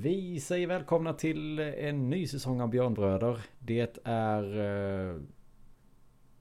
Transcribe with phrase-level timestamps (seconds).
[0.00, 3.40] Vi säger välkomna till en ny säsong av Björnbröder.
[3.58, 4.60] Det är
[5.10, 5.16] eh,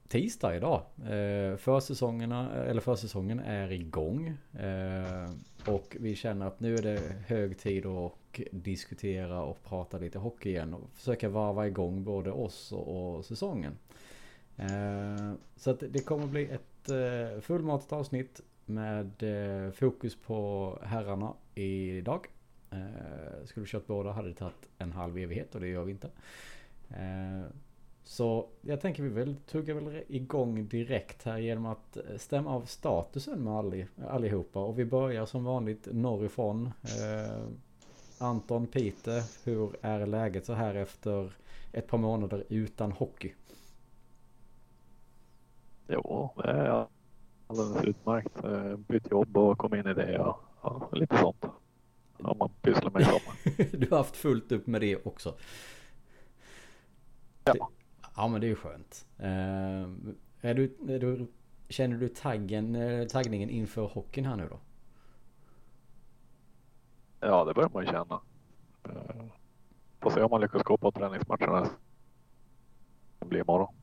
[0.07, 0.81] tisdag idag.
[1.11, 4.37] Eh, försäsongerna, eller försäsongen är igång.
[4.59, 5.29] Eh,
[5.73, 8.13] och vi känner att nu är det hög tid att
[8.51, 10.73] diskutera och prata lite hockey igen.
[10.73, 13.77] Och försöka varva igång både oss och, och säsongen.
[14.57, 21.33] Eh, så att det kommer bli ett eh, fullmatat avsnitt med eh, fokus på herrarna
[21.55, 22.27] idag.
[22.71, 25.91] Eh, skulle vi kört båda hade det tagit en halv evighet och det gör vi
[25.91, 26.09] inte.
[26.89, 27.51] Eh,
[28.03, 32.61] så jag tänker vi väl tuggar väl igång direkt här genom att eh, stämma av
[32.61, 34.59] statusen med alli, allihopa.
[34.59, 36.71] Och vi börjar som vanligt norrifrån.
[36.83, 37.47] Eh,
[38.19, 41.31] Anton, Pite, hur är läget så här efter
[41.73, 43.33] ett par månader utan hockey?
[45.87, 46.87] Jo, det är
[47.47, 48.43] alldeles utmärkt.
[48.43, 51.45] Eh, bytt jobb och kom in i det och ja, lite sånt.
[52.19, 53.71] Om man pysslar med sommar.
[53.77, 55.37] du har haft fullt upp med det också.
[57.43, 57.69] Ja.
[58.15, 59.05] Ja men det är ju skönt.
[59.19, 59.27] Uh,
[60.41, 61.27] är du, är du,
[61.69, 64.59] känner du taggen, eh, taggningen inför hockeyn här nu då?
[67.19, 68.21] Ja det börjar man ju känna.
[68.87, 69.25] Uh,
[69.99, 71.69] får se om man lyckas gå på träningsmatcherna.
[73.19, 73.75] Det blir imorgon.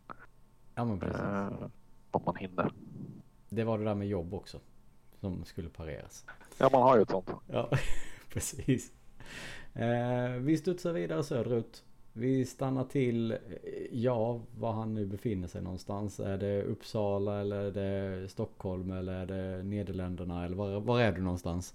[0.75, 1.21] Ja men precis.
[1.21, 1.67] Uh,
[2.11, 2.73] om man hinner.
[3.49, 4.61] Det var det där med jobb också.
[5.21, 6.27] Som skulle pareras.
[6.59, 7.31] Ja man har ju ett sånt.
[7.47, 7.71] Ja
[8.57, 8.93] precis.
[9.75, 11.85] Eh, vi studsar vidare söderut.
[12.13, 13.39] Vi stannar till,
[13.91, 16.21] ja, var han nu befinner sig någonstans.
[16.21, 21.13] Är det Uppsala eller är det Stockholm eller är det Nederländerna eller var, var är
[21.13, 21.75] du någonstans?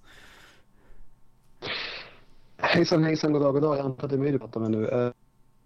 [2.58, 3.78] Hejsan hejsan, god dag, god dag.
[3.78, 4.88] Jag antar att det är mig du pratar med nu.
[4.88, 5.12] Eh,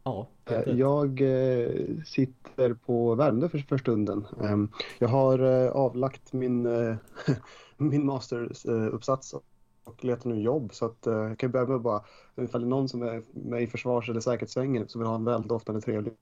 [0.03, 0.27] ja.
[0.65, 1.69] Jag eh,
[2.05, 4.25] sitter på Värmdö för, för stunden.
[4.43, 6.63] Ehm, jag har avlagt min,
[7.77, 9.35] min masteruppsats
[9.83, 10.73] och letar nu jobb.
[10.73, 12.03] Så att, uh, jag kan börja med bara,
[12.35, 15.25] ifall det är någon som är med i försvars eller säkerhetssvängen som vill ha en
[15.25, 16.13] väldoftande trevlig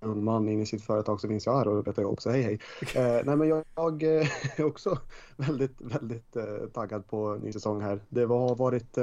[0.00, 2.20] ung man in i sitt företag så finns jag här och letar jobb.
[2.20, 2.54] Så hej hej.
[2.96, 4.30] uh, nej men jag, jag är
[4.64, 4.98] också
[5.36, 8.00] väldigt, väldigt uh, taggad på ny säsong här.
[8.08, 8.98] Det har varit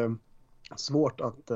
[0.76, 1.52] svårt att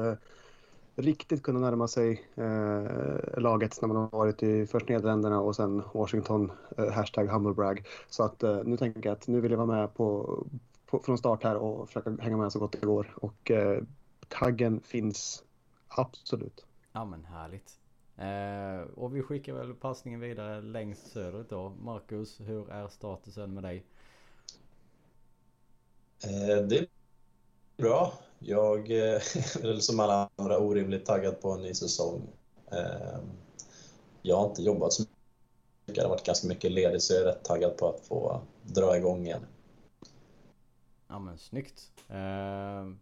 [0.97, 5.84] riktigt kunna närma sig eh, laget när man har varit i först Nederländerna och sen
[5.94, 7.88] Washington, eh, hashtag humblebrag.
[8.09, 10.38] Så att eh, nu tänker jag att nu vill jag vara med på,
[10.88, 13.14] på, från start här och försöka hänga med så gott det går.
[13.22, 13.84] Och eh,
[14.28, 15.44] taggen finns
[15.88, 16.66] absolut.
[16.92, 17.80] Ja men härligt.
[18.18, 21.70] Eh, och vi skickar väl passningen vidare längst söderut då.
[21.70, 23.86] Marcus, hur är statusen med dig?
[26.24, 26.88] Eh, det är
[27.78, 28.14] bra.
[28.40, 32.22] Jag eh, är väl som alla andra orimligt taggad på en ny säsong.
[32.72, 33.19] Eh,
[34.22, 35.16] jag har inte jobbat så mycket.
[35.96, 38.98] Det har varit ganska mycket ledigt så jag är rätt taggad på att få dra
[38.98, 39.46] igång igen.
[41.07, 41.91] Ja men snyggt.
[42.09, 42.95] Uh,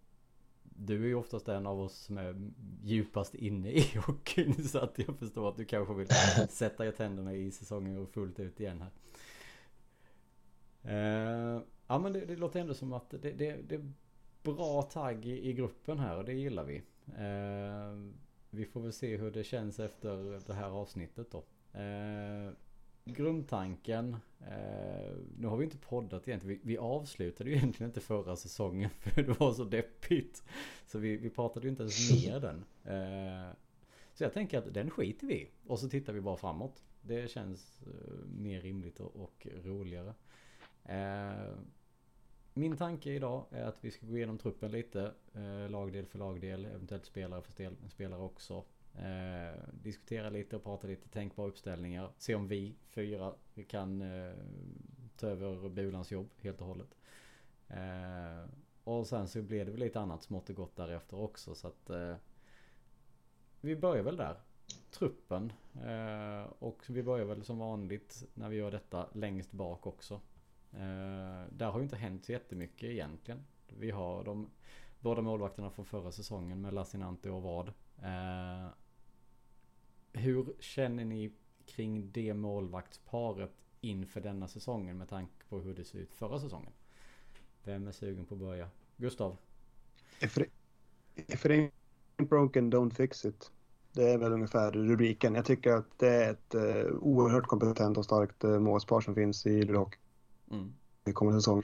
[0.64, 2.52] du är ju oftast en av oss som är
[2.84, 6.08] djupast inne i hockeyn så att jag förstår att du kanske vill
[6.50, 8.92] sätta er tänderna i säsongen och fullt ut igen här.
[10.86, 13.92] Uh, ja men det, det, låter ändå som att det, det, det är
[14.44, 16.78] bra tagg i, i, gruppen här och det gillar vi.
[17.08, 18.12] Uh,
[18.50, 21.44] vi får väl se hur det känns efter det här avsnittet då
[23.06, 24.18] grundtanken.
[24.42, 26.60] Eh, nu har vi inte poddat egentligen.
[26.64, 30.44] Vi, vi avslutade ju egentligen inte förra säsongen för det var så deppigt.
[30.86, 32.66] Så vi, vi pratade ju inte ens ner den.
[32.84, 33.56] Eh,
[34.14, 36.84] så jag tänker att den skiter vi Och så tittar vi bara framåt.
[37.02, 40.14] Det känns eh, mer rimligt och, och roligare.
[40.84, 41.56] Eh,
[42.54, 45.12] min tanke idag är att vi ska gå igenom truppen lite.
[45.34, 48.64] Eh, lagdel för lagdel, eventuellt spelare för spelare också.
[49.00, 52.12] Eh, diskutera lite och prata lite tänkbara uppställningar.
[52.18, 53.34] Se om vi fyra
[53.68, 54.34] kan eh,
[55.18, 56.96] ta över Bulans jobb helt och hållet.
[57.68, 58.50] Eh,
[58.84, 61.90] och sen så blev det väl lite annat smått och gott därefter också så att
[61.90, 62.16] eh,
[63.62, 64.40] vi börjar väl där.
[64.92, 65.54] Truppen.
[65.84, 70.14] Eh, och vi börjar väl som vanligt när vi gör detta längst bak också.
[70.72, 73.46] Eh, där har ju inte hänt så jättemycket egentligen.
[73.68, 74.50] Vi har de
[75.00, 77.74] båda målvakterna från förra säsongen med Lassinantti och Vad.
[80.18, 81.32] Hur känner ni
[81.66, 83.52] kring det målvaktsparet
[83.82, 86.72] inför denna säsongen med tanke på hur det ser ut förra säsongen?
[87.64, 88.70] Vem är sugen på att börja?
[88.98, 89.38] Gustav?
[90.22, 90.50] If it,
[91.16, 91.72] if it ain't
[92.30, 93.52] broken don't fix it.
[93.92, 95.36] Det är väl ungefär rubriken.
[95.36, 99.46] Jag tycker att det är ett uh, oerhört kompetent och starkt uh, målspar som finns
[99.46, 99.90] i Luleå
[100.52, 100.74] mm.
[101.06, 101.64] i kommande säsong.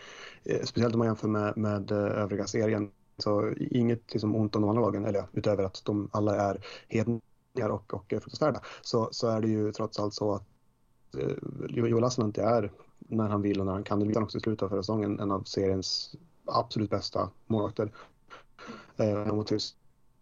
[0.50, 2.92] Uh, speciellt om man jämför med, med uh, övriga serien.
[3.18, 7.24] Så inget liksom, ont om de andra lagen, eller utöver att de alla är helt
[7.54, 10.44] och, och fruktansvärda så, så är det ju trots allt så att
[11.18, 11.36] eh,
[11.70, 14.42] Joel Lassinantti är, när han vill och när han kan, det visade han också i
[14.42, 16.16] slutet av förra säsongen, en av seriens
[16.46, 17.92] absolut bästa målvakter.
[18.98, 19.26] Eh,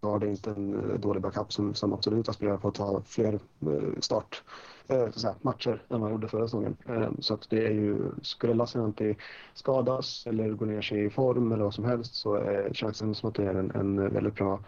[0.01, 3.33] var det inte en eh, dålig backup som, som absolut aspirerar på att ta fler
[3.61, 4.43] eh, start
[4.87, 6.77] eh, så säga, matcher än man gjorde förra säsongen.
[6.85, 9.17] Eh, så att det är ju, skulle Lassinantti
[9.53, 13.15] skadas eller gå ner sig i form eller vad som helst så eh, känns det
[13.15, 14.59] som att det är en, en väldigt bra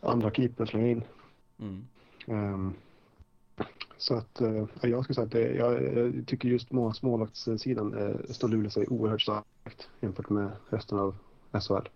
[0.00, 1.02] andra keeper att slänga in.
[1.58, 1.86] Mm.
[2.26, 2.74] Um,
[3.98, 8.16] så att uh, jag skulle säga att det, jag, jag tycker just må, smålaktssidan uh,
[8.30, 11.16] står Luleå sig oerhört starkt jämfört med resten av
[11.52, 11.88] SHL.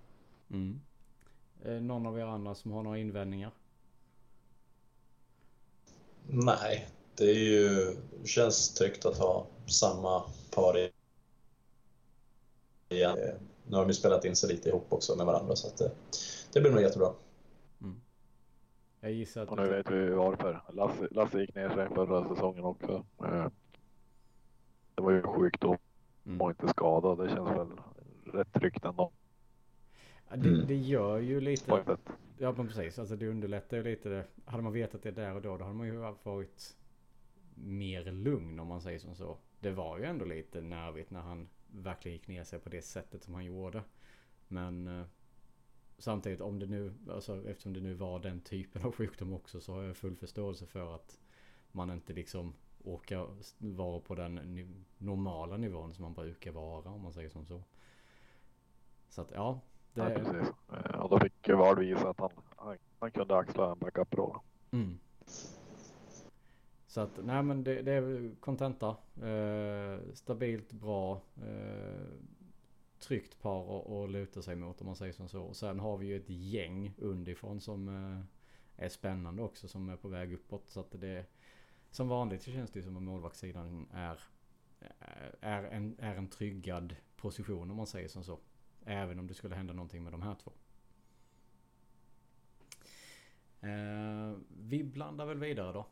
[0.51, 0.81] Mm.
[1.65, 3.51] Eh, någon av er andra som har några invändningar?
[6.27, 10.23] Nej, det är ju, känns tryggt att ha samma
[10.55, 10.91] par
[12.89, 13.19] igen.
[13.67, 15.91] Nu har de ju spelat in sig lite ihop också med varandra så att det,
[16.53, 17.13] det blir nog jättebra.
[19.01, 19.49] Jag gissar att...
[19.49, 20.61] Och nu vet vi varför.
[20.73, 23.05] Lasse, Lasse gick ner sig förra säsongen också.
[23.25, 23.47] Eh,
[24.95, 25.77] Det var ju sjukdom
[26.27, 26.41] Mm.
[26.41, 27.19] och inte skadad.
[27.19, 27.69] Det känns väl
[28.35, 29.13] rätt tryggt ändå.
[30.29, 30.67] Ja, Det, Mm.
[30.67, 31.97] det gör ju lite...
[32.39, 34.25] Ja men precis, alltså det underlättar ju lite det.
[34.45, 36.77] Hade man vetat det där och då, då hade man ju varit
[37.55, 39.37] mer lugn om man säger som så.
[39.61, 43.23] Det var ju ändå lite nervigt när han verkligen gick ner sig på det sättet
[43.23, 43.83] som han gjorde.
[44.49, 45.07] Men eh,
[46.01, 49.73] samtidigt om det nu, alltså eftersom det nu var den typen av sjukdom också så
[49.73, 51.19] har jag full förståelse för att
[51.73, 52.55] man inte liksom
[52.85, 54.41] orkar vara på den
[54.99, 57.63] normala nivån som man brukar vara om man säger som så.
[59.09, 59.61] Så att ja,
[59.95, 60.53] Ja, det, precis.
[60.73, 64.39] Eh, Och då fick ju Ward visa att han, han, han kunde axla en backup-roll.
[64.71, 64.99] Mm.
[66.87, 68.89] Så att, nej men det, det är kontenta.
[69.23, 71.21] Eh, stabilt, bra.
[71.37, 72.07] Eh,
[73.01, 75.43] tryggt par att luta sig mot om man säger som så.
[75.43, 79.97] Och sen har vi ju ett gäng underifrån som eh, är spännande också som är
[79.97, 80.71] på väg uppåt.
[80.71, 81.27] Så att det
[81.91, 84.21] som vanligt så känns det ju som att målvaktssidan är,
[85.41, 88.39] är, en, är en tryggad position om man säger som så.
[88.85, 90.53] Även om det skulle hända någonting med de här två.
[93.61, 95.87] Eh, vi blandar väl vidare då.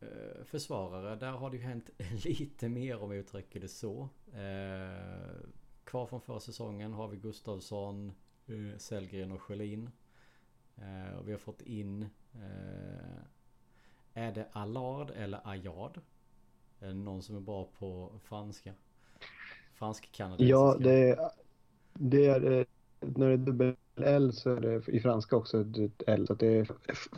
[0.00, 1.90] Eh, försvarare, där har det ju hänt
[2.24, 4.08] lite mer om vi uttrycker det så.
[4.32, 5.36] Eh,
[5.90, 8.12] kvar från förra säsongen har vi Gustavsson,
[8.46, 9.90] eh, Sellgren och Sjölin.
[10.76, 12.02] Eh, och vi har fått in
[12.34, 13.22] eh,
[14.14, 16.00] Är det Allard eller Ayard?
[16.80, 18.72] Är det någon som är bra på franska?
[19.74, 20.50] Fransk-kanadensiska?
[20.50, 21.30] Ja, det är,
[21.92, 22.66] det är
[23.00, 26.26] när det är dubbel L så är det i franska också ett L.
[26.26, 26.70] Så det är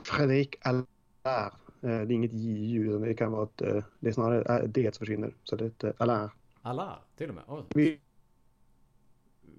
[0.05, 1.53] Fredrik Allard.
[1.81, 5.35] Det är inget J-ljud, utan det kan vara ett, det är snarare D som försvinner.
[5.45, 6.31] Så det är ett Allard.
[6.63, 7.45] Allard till och med?
[7.75, 8.01] Oj.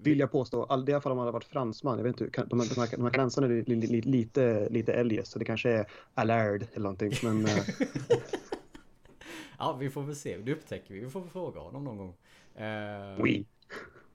[0.03, 0.63] Vi- Vill jag påstå.
[0.63, 1.97] All, i alla fall om man hade varit fransman.
[1.97, 4.93] Jag vet inte, de, de här, de här kanadensarna är li, li, li, lite, lite
[4.93, 5.31] eljest.
[5.31, 7.11] Så det kanske är Allard eller någonting.
[7.23, 7.57] Men eh,
[9.59, 10.37] ja, vi får väl se.
[10.37, 10.99] Det upptäcker vi.
[10.99, 12.15] Vi får väl fråga honom någon gång.
[12.55, 13.45] Eh, oui.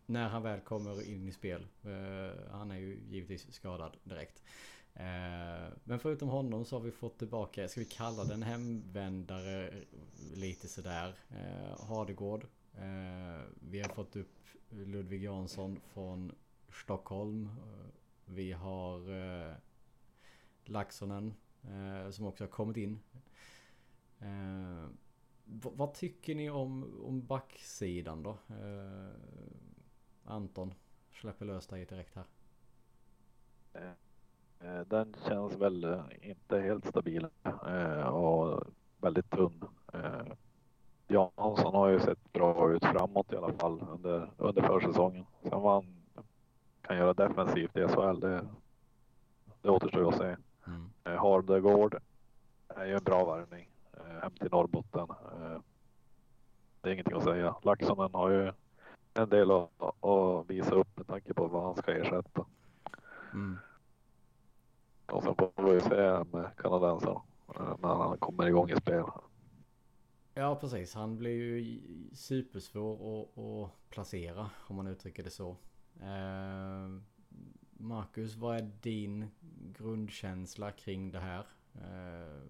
[0.06, 1.66] När han väl kommer in i spel.
[1.84, 4.42] Eh, han är ju givetvis skadad direkt.
[4.94, 9.70] Eh, men förutom honom så har vi fått tillbaka, ska vi kalla den hemvändare
[10.34, 11.14] lite sådär.
[11.30, 12.44] Eh, Hardegård.
[12.76, 14.28] Eh, vi har fått upp
[14.70, 16.32] Ludvig Jansson från
[16.72, 17.48] Stockholm.
[18.24, 19.54] Vi har eh,
[20.64, 23.00] Laxonen eh, som också har kommit in.
[24.18, 24.88] Eh,
[25.44, 28.30] vad tycker ni om, om backsidan då?
[28.30, 29.10] Eh,
[30.24, 30.74] Anton,
[31.12, 32.24] släpper lös dig direkt här.
[34.60, 38.64] Eh, den känns väl inte helt stabil eh, och
[39.00, 39.64] väldigt tunn.
[39.92, 40.26] Eh,
[41.08, 45.26] Jansson har ju sett bra ut framåt i alla fall under, under försäsongen.
[45.42, 45.94] Sen vad han
[46.82, 48.46] kan göra defensivt i SHL, det,
[49.62, 50.36] det återstår att se.
[50.66, 50.90] Mm.
[51.04, 51.96] Eh, Hardegård
[52.68, 55.06] är ju en bra värvning eh, hem till Norrbotten.
[55.10, 55.60] Eh,
[56.80, 57.54] det är ingenting att säga.
[57.62, 58.52] Laxonen har ju
[59.14, 62.44] en del att, att visa upp med tanke på vad han ska ersätta.
[63.32, 63.58] Mm.
[65.06, 67.20] Och sen får vi se med kanadensaren
[67.78, 69.04] när han kommer igång i spel.
[70.38, 71.80] Ja precis, han blir ju
[72.14, 75.56] supersvår att, att placera om man uttrycker det så.
[76.00, 76.88] Eh,
[77.70, 79.30] Marcus, vad är din
[79.78, 81.46] grundkänsla kring det här?
[81.74, 82.42] Eh,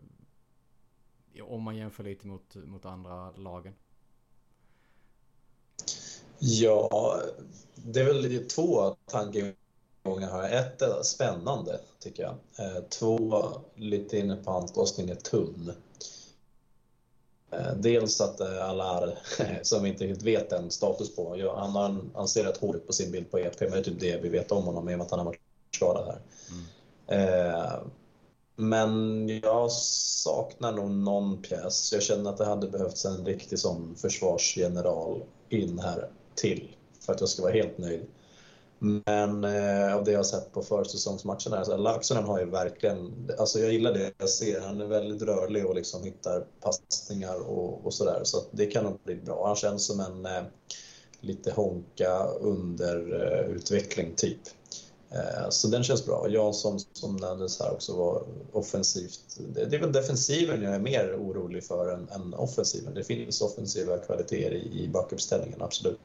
[1.45, 3.75] om man jämför lite mot, mot andra lagen.
[6.39, 7.21] Ja,
[7.75, 10.61] det är väl två tankegångar här.
[10.61, 12.35] Ett är spännande, tycker jag.
[12.59, 15.73] Eh, Två, lite inne på Antosning, är tunn.
[17.51, 19.19] Eh, Dels att eh, alla är,
[19.63, 21.53] som vi inte riktigt vet en status på.
[21.57, 23.83] Han, har han ser rätt hård ut på sin bild på EP, men det är
[23.83, 25.41] typ det vi vet om honom i och med att han har varit
[25.75, 26.21] skadad här.
[27.09, 27.55] Mm.
[27.55, 27.81] Eh,
[28.57, 31.93] men jag saknar nog någon pjäs.
[31.93, 37.21] Jag känner att det hade behövts en riktig sån försvarsgeneral in här till för att
[37.21, 38.07] jag ska vara helt nöjd.
[38.79, 43.59] Men eh, av det jag har sett på försäsongsmatcherna, så Laxonen har ju verkligen, alltså
[43.59, 44.61] jag gillar det jag ser.
[44.61, 48.21] Han är väldigt rörlig och liksom hittar passningar och, och sådär.
[48.25, 49.47] Så det kan nog bli bra.
[49.47, 50.43] Han känns som en eh,
[51.21, 54.41] lite honka underutveckling eh, typ.
[55.11, 56.27] Eh, så den känns bra.
[56.29, 59.39] Jansson som nämndes här också var offensivt.
[59.55, 62.95] Det, det är väl defensiven jag är mer orolig för än, än offensiven.
[62.95, 65.99] Det finns offensiva kvaliteter i, i backuppställningen, absolut.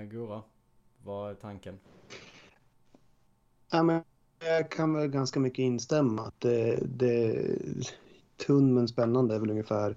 [0.00, 0.42] Eh, Gora,
[1.04, 1.78] vad är tanken?
[3.70, 4.02] Ja, men
[4.40, 6.22] jag kan väl ganska mycket instämma.
[6.22, 7.42] Att det, det,
[8.46, 9.96] tunn men spännande är väl ungefär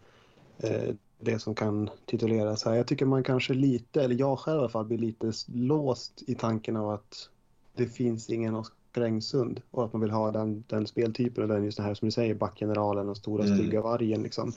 [0.58, 2.74] eh, det som kan tituleras här.
[2.74, 6.36] Jag tycker man kanske lite, eller jag själv i alla fall, blir lite låst i
[6.36, 7.30] tanken av att
[7.76, 11.64] det finns ingen Oskar Engsund och att man vill ha den, den speltypen och den
[11.64, 13.58] just det här som du säger, backgeneralen och stora Mm.
[13.58, 14.54] stygga vargen liksom.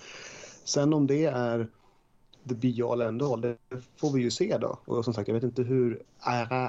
[0.64, 1.68] Sen om det är
[2.48, 3.56] the be all end all, det
[3.96, 4.78] får vi ju se då.
[4.84, 6.02] Och som sagt, jag vet inte hur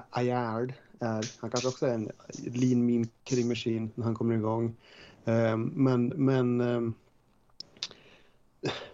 [0.10, 1.42] Ayard är.
[1.42, 4.76] Han kanske också är en lean mean killing machine när han kommer igång.
[5.26, 6.94] Ehm, men men ehm,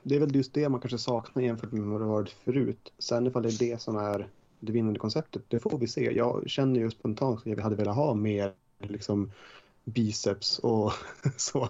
[0.03, 2.93] det är väl just det man kanske saknar jämfört med vad det varit förut.
[2.99, 4.27] Sen ifall det är det som är
[4.59, 6.11] det vinnande konceptet, det får vi se.
[6.11, 9.31] Jag känner ju spontant att jag hade velat ha mer liksom
[9.83, 10.91] biceps och
[11.37, 11.69] så.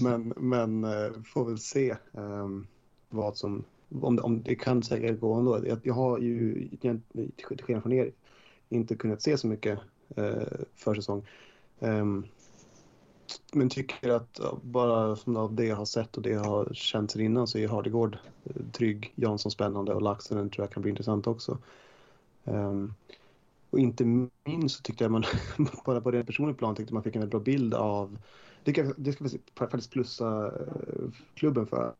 [0.00, 2.66] Men, men eh, får väl se um,
[3.08, 3.64] vad som,
[4.00, 5.66] om det, om det kan säkert gå ändå.
[5.66, 6.68] Jag, jag har ju,
[7.36, 8.12] till skillnad från er,
[8.68, 9.78] inte kunnat se så mycket
[10.16, 10.42] eh,
[10.74, 11.26] försäsong.
[11.78, 12.26] Um,
[13.52, 17.22] men tycker att bara av det jag har sett och det jag har känt sedan
[17.22, 21.26] innan så är Hardegård eh, trygg, Jansson spännande och Laxen tror jag kan bli intressant
[21.26, 21.58] också.
[22.44, 22.94] Um,
[23.70, 25.24] och inte minst så tyckte jag man,
[25.84, 28.18] bara på det personliga plan tyckte man fick en väldigt bra bild av,
[28.64, 31.94] det, kan, det ska vi faktiskt plussa eh, klubben för.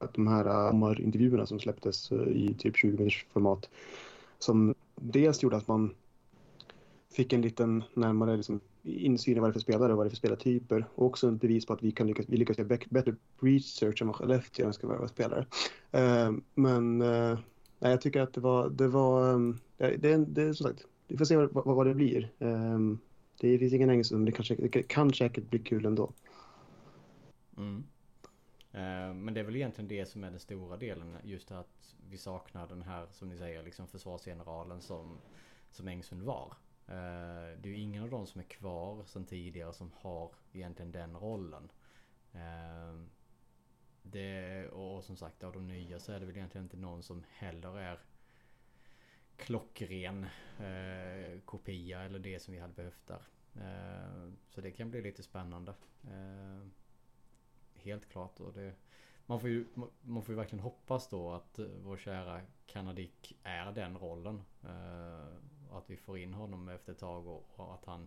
[0.00, 3.70] Att de här äh, sommarintervjuerna som släpptes äh, i typ 20 minuters format
[4.38, 5.94] som dels gjorde att man
[7.12, 10.08] fick en liten närmare liksom, insyn i vad det är för spelare och vad det
[10.08, 10.84] är för spelartyper.
[10.94, 14.08] Och också en bevis på att vi, kan lyckas, vi lyckas göra bättre research än
[14.08, 15.46] vad Skellefteå önskar vara spelare.
[15.96, 17.38] Uh, men uh,
[17.78, 20.84] nej, jag tycker att det var, det var, um, det, det, det är som sagt,
[21.08, 22.32] vi får se vad, vad, vad det blir.
[22.38, 22.98] Um,
[23.40, 26.12] det finns ingen engelsk men det kan, säkert- det kan säkert bli kul ändå.
[27.56, 27.84] Mm.
[28.72, 31.16] Eh, men det är väl egentligen det som är den stora delen.
[31.24, 35.18] Just att vi saknar den här, som ni säger, liksom försvarsgeneralen som,
[35.70, 36.56] som Engsund var.
[36.86, 40.92] Eh, det är ju ingen av dem som är kvar sedan tidigare som har egentligen
[40.92, 41.70] den rollen.
[42.32, 43.00] Eh,
[44.02, 47.24] det, och som sagt av de nya så är det väl egentligen inte någon som
[47.28, 48.00] heller är
[49.36, 50.26] klockren
[50.58, 53.22] eh, kopia eller det som vi hade behövt där.
[53.54, 55.74] Eh, så det kan bli lite spännande.
[56.04, 56.66] Eh,
[57.82, 58.40] helt klart.
[58.40, 58.74] Och det,
[59.26, 59.66] man, får ju,
[60.02, 64.42] man får ju verkligen hoppas då att eh, vår kära Kanadik är den rollen.
[64.64, 68.06] Eh, att vi får in honom efter ett tag och, att han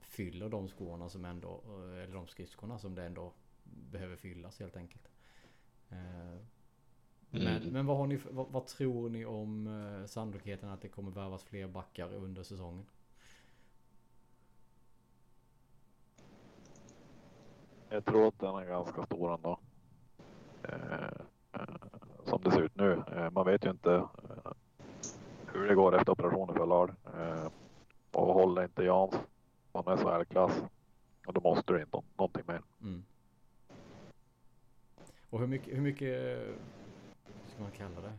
[0.00, 3.32] fyller de skorna som ändå, eh, eller de skridskorna som det ändå
[3.64, 5.08] behöver fyllas helt enkelt.
[5.88, 7.72] Men, Mm.
[7.72, 12.14] men vad, ni, vad, vad tror ni om sannolikheten att det kommer värvas fler backar
[12.14, 12.86] under säsongen?
[17.92, 19.58] Jag tror att den är ganska stor ändå.
[20.62, 21.08] Eh,
[21.52, 21.76] eh,
[22.24, 23.02] som det ser ut nu.
[23.16, 24.52] Eh, man vet ju inte eh,
[25.46, 26.94] hur det går efter operationen för Lard.
[27.16, 27.50] Eh,
[28.12, 29.14] och håller inte Jans.
[29.72, 30.62] Han är så här klass.
[31.26, 32.62] Och då måste du inte någonting mer.
[32.82, 33.04] Mm.
[35.30, 36.18] Och hur mycket, hur mycket,
[37.24, 38.12] hur ska man kalla det?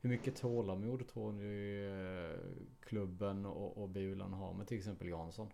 [0.00, 2.40] Hur mycket tålamod tror ni eh,
[2.80, 5.48] klubben och, och Bulan har med till exempel Jansson?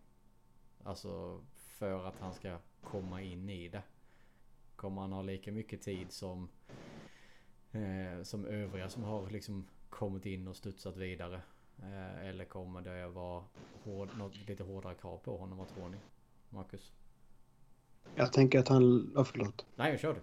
[0.85, 1.41] Alltså
[1.81, 3.83] för att han ska komma in i det.
[4.77, 6.49] Kommer han ha lika mycket tid som
[7.73, 11.43] eh, som övriga som har liksom kommit in och studsat vidare?
[11.79, 13.45] Eh, eller kommer det vara
[13.85, 15.59] hård, något, lite hårdare krav på honom?
[15.59, 15.97] Vad tror ni?
[16.51, 16.93] Marcus?
[18.15, 19.67] Jag tänker att han, ja, förlåt.
[19.77, 20.21] Nej, jag kör du.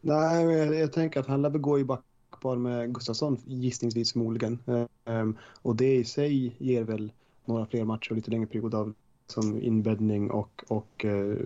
[0.00, 4.58] Nej, jag, jag tänker att han lär gå i backpar med Gustafsson gissningsvis förmodligen.
[5.04, 7.12] Ehm, och det i sig ger väl
[7.44, 8.94] några fler matcher och lite längre period av
[9.26, 11.36] som inbäddning och, och eh,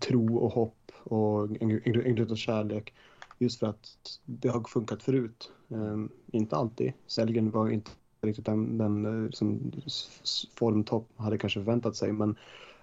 [0.00, 2.92] tro och hopp och en, en, en glöd av kärlek.
[3.38, 5.52] Just för att det har funkat förut.
[5.68, 5.96] Eh,
[6.26, 6.92] inte alltid.
[7.06, 7.90] Sellgren var inte
[8.22, 9.72] riktigt den, den liksom,
[10.54, 12.12] formtopp hade kanske förväntat sig.
[12.12, 12.36] Men,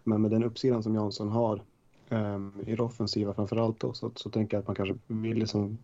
[0.03, 1.61] men med den uppsidan som Jansson har
[2.09, 5.77] um, i det offensiva framförallt då, så, så tänker jag att man kanske vill liksom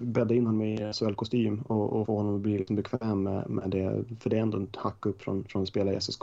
[0.00, 3.70] bädda in honom i SHL-kostym och, och få honom att bli liksom bekväm med, med
[3.70, 4.04] det.
[4.20, 6.22] För det är ändå en hack upp från, från att spela i SSK.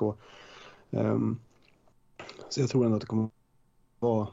[0.95, 1.39] Ehm,
[2.49, 3.29] så jag tror ändå att det kommer
[3.99, 4.27] vara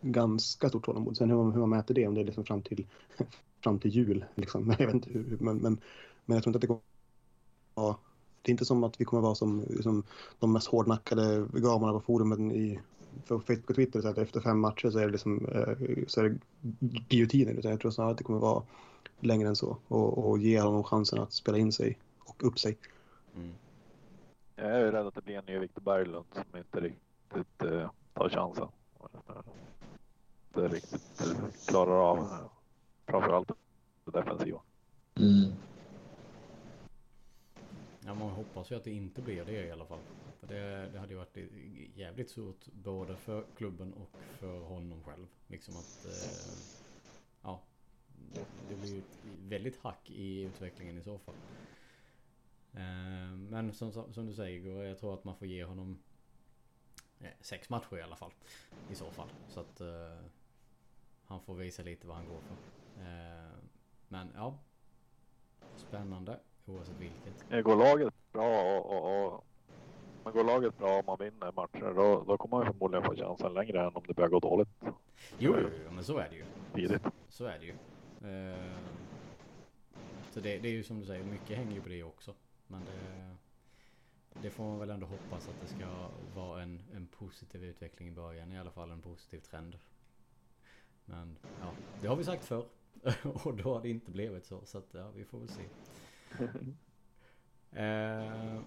[0.00, 1.16] ganska stort tålamod.
[1.16, 2.86] Sen hur man, hur man mäter det, om det är liksom fram till,
[3.64, 4.24] fram till jul.
[4.34, 4.70] Liksom.
[4.78, 5.80] Jag vet inte hur, men, men,
[6.24, 6.80] men jag tror inte att det kommer
[7.74, 7.96] vara...
[8.42, 10.02] Det är inte som att vi kommer vara som, som
[10.38, 12.80] de mest hårdnackade gamarna på forumen i
[13.26, 16.20] på Facebook och Twitter så att efter fem matcher så är det, liksom, eh, så
[16.20, 16.38] är det
[17.08, 17.52] giljotiner.
[17.52, 18.62] Utan jag tror snarare att det kommer vara
[19.20, 22.76] längre än så och, och ge honom chansen att spela in sig och upp sig.
[23.36, 23.52] Mm.
[24.56, 28.28] Jag är rädd att det blir en ny Victor Berglund som inte riktigt uh, tar
[28.28, 28.68] chansen.
[30.48, 32.50] Inte riktigt klarar av
[33.06, 33.48] framförallt
[34.04, 34.60] det defensiva.
[35.16, 35.52] Mm.
[38.06, 39.98] Ja, man hoppas ju att det inte blir det i alla fall.
[40.40, 41.36] För det, det hade ju varit
[41.94, 45.26] jävligt surt både för klubben och för honom själv.
[45.46, 46.06] Liksom att...
[46.06, 46.58] Eh,
[47.42, 47.60] ja.
[48.68, 51.34] Det blir ju ett väldigt hack i utvecklingen i så fall.
[52.76, 55.98] Eh, men som, som du säger, jag tror att man får ge honom
[57.20, 58.32] eh, sex matcher i alla fall.
[58.90, 59.28] I så fall.
[59.48, 60.18] Så att eh,
[61.24, 62.56] han får visa lite vad han går för.
[63.02, 63.52] Eh,
[64.08, 64.58] men ja.
[65.76, 67.64] Spännande oavsett vilket.
[67.64, 69.44] Går laget bra och, och, och
[70.26, 73.54] men går laget bra om man vinner matcher då, då kommer man förmodligen få chansen
[73.54, 74.68] längre än om det börjar gå dåligt.
[75.38, 76.44] Jo, jo, jo men så är det ju.
[76.74, 77.02] Tidigt.
[77.28, 77.72] Så är det ju.
[78.30, 78.76] Uh,
[80.30, 82.34] så det, det, är ju som du säger, mycket hänger ju på det också.
[82.66, 83.36] Men det,
[84.42, 88.10] det får man väl ändå hoppas att det ska vara en, en positiv utveckling i
[88.10, 88.52] början.
[88.52, 89.78] I alla fall en positiv trend.
[91.04, 92.66] Men ja, det har vi sagt förr.
[93.44, 94.60] Och då har det inte blivit så.
[94.64, 95.62] Så att ja, vi får väl se.
[97.80, 98.60] Uh,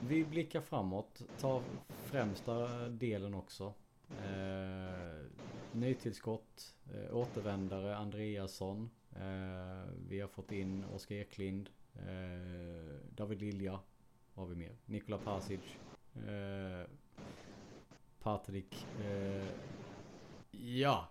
[0.08, 1.62] vi blickar framåt, tar
[2.04, 3.74] främsta delen också.
[4.18, 5.26] Eh,
[5.72, 8.90] nytillskott, eh, återvändare Andreasson.
[9.12, 13.80] Eh, vi har fått in Oskar Eklind, eh, David Lilja.
[14.34, 14.76] Vad har vi mer?
[14.86, 15.60] Nikola Pasic.
[16.14, 16.90] Eh,
[18.22, 18.86] Patrik.
[19.04, 19.46] Eh,
[20.50, 21.08] ja.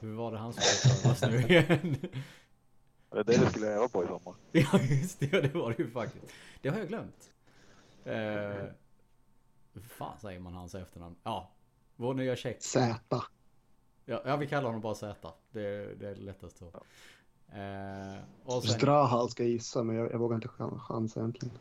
[0.00, 1.96] Hur var det han skulle nu igen?
[3.10, 4.34] Det är det du skulle öva på i sommar.
[4.52, 6.32] ja just det, det var det ju faktiskt.
[6.60, 7.30] Det har jag glömt.
[8.04, 8.64] Eh,
[9.72, 11.16] hur fan säger man hans efternamn?
[11.22, 11.50] Ja,
[11.96, 12.62] vår nya check.
[12.62, 12.96] Z.
[14.04, 15.34] Ja, ja, vi kallar honom bara Z.
[15.50, 16.72] Det, det är lättast så.
[17.52, 18.78] Eh, och sen...
[18.78, 21.58] Strahal ska jag gissa, men jag, jag vågar inte chansa egentligen.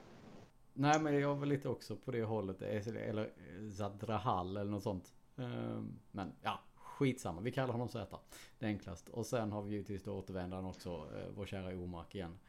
[0.73, 2.61] Nej, men jag var lite också på det hållet.
[2.61, 3.29] Eller
[3.77, 5.13] Zadrahal eller något sånt.
[5.37, 7.41] Eh, men ja, skitsamma.
[7.41, 8.19] Vi kallar honom Z.
[8.59, 9.09] Det är enklast.
[9.09, 10.89] Och sen har vi givetvis då återvändaren också.
[10.89, 12.39] Eh, vår kära Omark igen.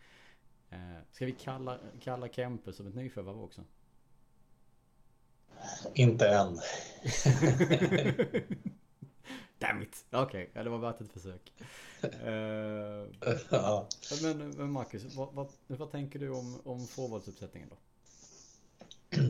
[0.71, 0.79] Eh,
[1.11, 3.65] ska vi kalla, kalla Kempe som ett nyförvärv också?
[5.95, 6.59] Inte än.
[9.59, 10.05] Damn it!
[10.11, 11.53] Okej, okay, det var värt ett försök.
[12.05, 13.87] Uh, ja.
[14.23, 17.77] men, men Marcus, vad, vad, vad, tänker du om, om forwardsuppsättningen då?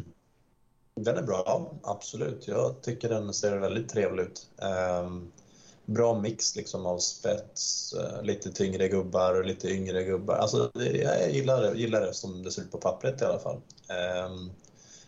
[0.95, 2.49] Den är bra, absolut.
[2.49, 4.51] Jag tycker den ser väldigt trevlig ut.
[5.03, 5.33] Um,
[5.85, 10.35] bra mix liksom av spets, uh, lite tyngre gubbar och lite yngre gubbar.
[10.35, 13.61] Alltså, jag gillar det, gillar det som det ser ut på pappret i alla fall.
[14.27, 14.51] Um,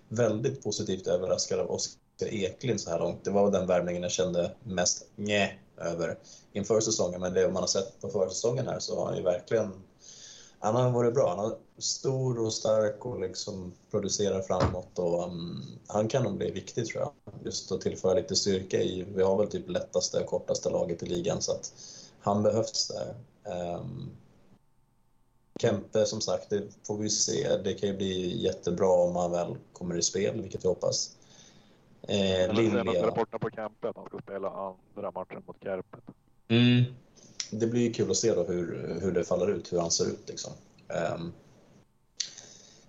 [0.09, 3.25] väldigt positivt överraskad av Oskar Eklind så här långt.
[3.25, 6.19] Det var den värmningen jag kände mest nje över
[6.53, 7.21] inför säsongen.
[7.21, 9.83] Men det man har sett på försäsongen här så har han ju verkligen...
[10.59, 11.35] Han har varit bra.
[11.37, 14.99] Han är stor och stark och liksom producerar framåt.
[14.99, 17.13] Och, um, han kan nog bli viktig tror jag.
[17.45, 19.07] Just att tillföra lite styrka i...
[19.15, 21.73] Vi har väl typ lättaste och kortaste laget i ligan så att
[22.21, 23.15] han behövs där.
[23.77, 24.11] Um,
[25.61, 27.57] Kempe som sagt, det får vi se.
[27.65, 31.11] Det kan ju bli jättebra om han väl kommer i spel, vilket vi hoppas.
[32.09, 32.85] Eh, Lilja...
[32.85, 36.05] rapporten på Kempe att han ska spela andra matchen mot Kärpet.
[36.49, 36.85] Mm.
[37.51, 40.05] Det blir ju kul att se då hur, hur det faller ut, hur han ser
[40.05, 40.53] ut liksom.
[41.17, 41.33] Um...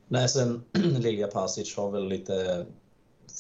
[0.08, 0.64] Nej, sen
[1.00, 2.66] Lilja Pasic har väl lite,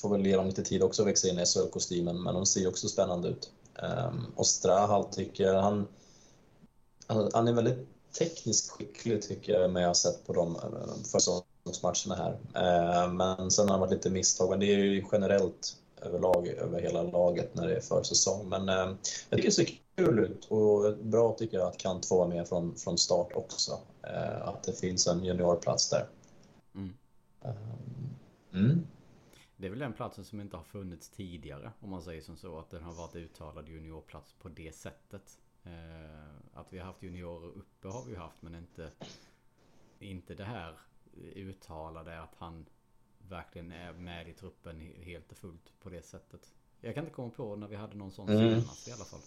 [0.01, 2.62] får väl ge dem lite tid också att växa in i SHL-kostymen, men de ser
[2.62, 3.51] ju också spännande ut.
[3.83, 5.88] Um, och Strahal tycker jag, han,
[7.33, 7.88] han är väldigt
[8.19, 11.03] tekniskt skicklig tycker jag, med jag har sett på de eh,
[11.63, 13.04] försäsongsmatcherna här.
[13.04, 16.82] Eh, men sen har det varit lite misstag, men det är ju generellt överlag över
[16.82, 18.49] hela laget när det är försäsong.
[18.49, 18.95] Men eh,
[19.30, 22.47] jag tycker det ser kul ut och bra tycker jag att Kant får vara med
[22.47, 23.80] från, från start också.
[24.41, 26.08] Att det finns en juniorplats där.
[26.76, 26.93] Mm.
[28.54, 28.88] Mm.
[29.58, 32.60] Det är väl den platsen som inte har funnits tidigare om man säger som så
[32.60, 35.38] att den har varit uttalad juniorplats på det sättet.
[35.63, 38.89] Eh, att vi har haft juniorer uppe har vi haft men inte
[39.99, 40.78] inte det här
[41.36, 42.65] uttalade att han
[43.17, 46.54] verkligen är med i truppen helt och fullt på det sättet.
[46.82, 48.62] Jag kan inte komma på när vi hade någon sån mm.
[48.62, 49.19] senast i alla fall.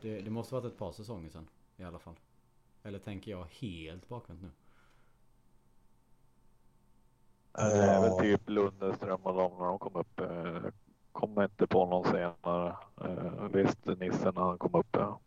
[0.00, 2.14] Det, det måste varit ett par säsonger sedan i alla fall.
[2.82, 4.50] Eller tänker jag helt bakvänt nu?
[7.52, 10.20] Det är väl typ Lundeström och de när de kom upp.
[10.20, 10.70] Eh,
[11.12, 12.76] kom kommer inte på någon senare.
[13.00, 14.86] Eh, visst, Nissen när han kom upp.
[14.90, 15.20] Ja.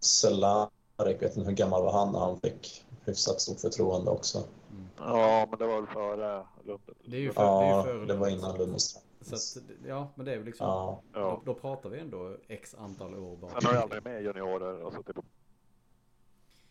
[0.00, 4.38] Cehlarik, vet inte hur gammal var han när han fick hyfsat stort förtroende också?
[4.70, 4.86] Mm.
[4.98, 6.80] ja, men det var väl före Lund.
[7.04, 8.40] Det är ju för, Ja, det, är ju före det var Lund.
[8.40, 9.02] innan Lundström.
[9.20, 10.66] Så att, ja, men det är väl liksom...
[10.66, 11.20] Ja, Ja.
[11.20, 13.50] Då, då pratar vi ändå x antal år bara.
[13.50, 15.22] Sen har jag aldrig med juniorer på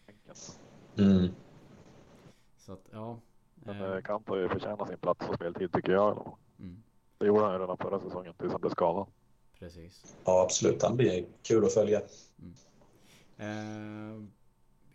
[0.05, 0.35] bänken.
[0.97, 1.27] mm.
[2.57, 3.19] Så att, ja.
[3.55, 6.37] Men eh, eh, har ju förtjänat sin plats och speltid tycker jag.
[6.59, 6.83] mm,
[7.17, 9.07] Det gjorde han ju redan förra säsongen tills han blev skadad.
[9.59, 10.15] precis.
[10.25, 10.83] ja, absolut.
[10.83, 12.01] Han blir kul att följa.
[13.37, 14.23] Eh,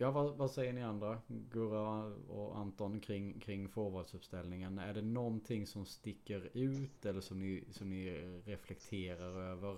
[0.01, 1.21] ja, vad, vad säger ni andra?
[1.27, 4.79] Gurra och Anton kring, kring forwardsuppställningen.
[4.79, 8.11] Är det någonting som sticker ut eller som ni, som ni
[8.45, 9.71] reflekterar över?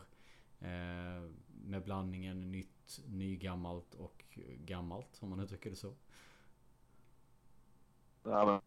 [0.60, 1.30] Eh,
[1.66, 5.94] med blandningen nytt, nygammalt och gammalt om man uttrycker det så.
[8.24, 8.62] Nej, men,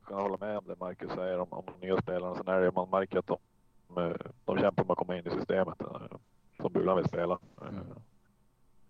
[0.00, 2.34] jag kan hålla med om det Marcus säger om, om de nya spelarna.
[2.34, 3.38] Sen är det man märker att de,
[3.96, 6.18] eh, de kämpar med att komma in i systemet eh,
[6.56, 7.38] som Bulan vill spela.
[7.62, 8.02] Eh, Mm.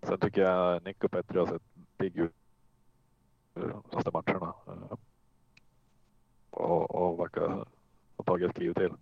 [0.02, 1.62] Sen tycker jag Nick och Petri har sett
[2.00, 2.28] eh,
[3.54, 4.54] de senaste matcherna.
[4.66, 4.96] eh,
[6.50, 7.66] Och, och verkar
[8.16, 8.92] ha tagit ett kliv till.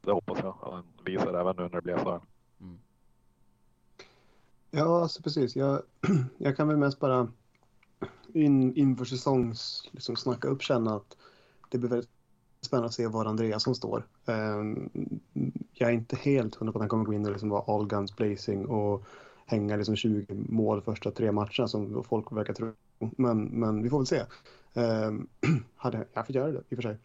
[0.00, 2.20] Det hoppas jag att han visar även nu när det blir så här.
[2.60, 2.78] Mm.
[4.70, 5.56] Ja, alltså precis.
[5.56, 5.82] Jag,
[6.38, 7.28] jag kan väl mest bara
[8.34, 11.16] in, inför säsongs liksom snacka upp känna att
[11.68, 12.10] det blir väldigt
[12.60, 14.06] spännande att se var Andreasson står.
[14.26, 14.90] Ehm,
[15.72, 17.86] jag är inte helt hundra på att han kommer gå in och liksom vara all
[17.86, 19.02] guns blazing och
[19.46, 22.72] hänga liksom 20 mål första tre matcherna som folk verkar tro.
[22.98, 24.22] Men, men vi får väl se.
[24.74, 25.28] Um,
[25.76, 26.98] hade jag fått göra det i och för sig.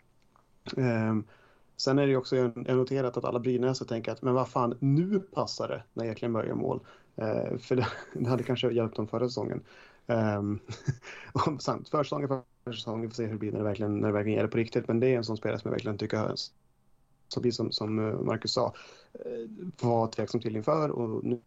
[0.78, 1.24] Ehm,
[1.78, 5.20] sen är det också, jag noterat att alla Brynäsare tänker att men vad fan, nu
[5.20, 6.80] passar det när Eklind börjar mål.
[7.16, 9.64] Eh, för det, det hade kanske hjälpt dem förra säsongen.
[10.06, 10.60] Um,
[11.34, 14.08] och sant, försäsongen, förra säsongen, vi får se hur det blir när det verkligen, när
[14.08, 14.88] det verkligen är det på riktigt.
[14.88, 16.36] Men det är en sån spelare som jag verkligen tycker har,
[17.52, 18.74] som, som, eh, Marcus sa,
[19.14, 19.50] eh,
[19.82, 21.42] var tveksam till inför och nu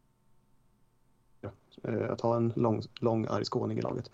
[1.82, 4.10] Eh, att ha en lång, lång arg skåning i laget.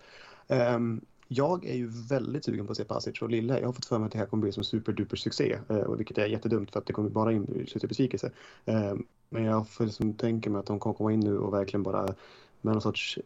[0.47, 3.59] Ehm, jag är ju väldigt sugen på att se Pasic och Lille.
[3.59, 6.17] Jag har fått för mig att det här kommer bli som superduper succé, eh, vilket
[6.17, 8.31] är jättedumt för att det kommer bara in i besvikelse.
[8.65, 11.83] Ehm, men jag får liksom tänka mig att de kommer komma in nu och verkligen
[11.83, 12.15] bara
[12.61, 13.19] med någon sorts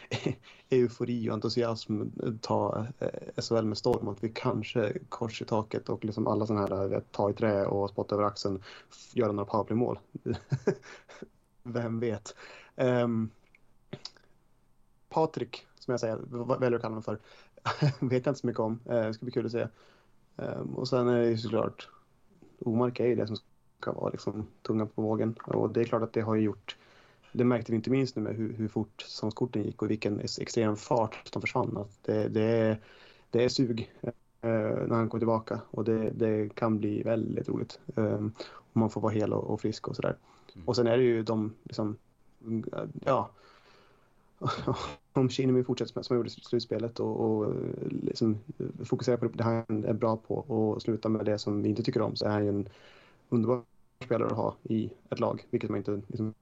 [0.70, 2.02] eufori och entusiasm
[2.40, 4.08] ta eh, SHL med storm.
[4.08, 7.66] Att vi kanske kors i taket och liksom alla sådana här vet, ta i trä
[7.66, 8.62] och spotta över axeln,
[9.14, 9.98] göra några powerplaymål.
[11.62, 12.34] Vem vet?
[12.76, 13.30] Um,
[15.08, 16.16] Patrik, som jag säger,
[16.60, 17.18] väljer att kalla honom för,
[18.06, 18.80] vet jag inte så mycket om.
[18.84, 19.66] Eh, Det ska bli kul att se.
[20.36, 21.88] Ehm, och sen är det ju såklart,
[22.58, 23.36] Omark är ju det som
[23.80, 25.34] ska vara liksom tunga på vågen.
[25.44, 26.76] Och det är klart att det har ju gjort,
[27.32, 30.38] det märkte vi inte minst nu med hur, hur fort säsongskorten gick och vilken ex-
[30.38, 31.76] extrem fart de försvann.
[31.76, 32.80] Att det, det, är,
[33.30, 34.10] det är sug eh,
[34.40, 37.80] när han kommer tillbaka och det, det kan bli väldigt roligt.
[37.94, 38.32] Um,
[38.72, 40.16] om man får vara hel och, och frisk och sådär.
[40.54, 40.68] Mm.
[40.68, 41.96] Och sen är det ju de, liksom,
[43.04, 43.30] ja,
[45.12, 49.28] om Shinemi fortsätter som han gjorde i slutspelet och, och eh, liksom eh, fokuserar på
[49.28, 52.26] det han är bra på och slutar med det som vi inte tycker om så
[52.26, 52.68] är han ju en
[53.28, 53.62] underbar
[54.04, 56.34] spelare att ha i ett lag, vilket man inte liksom,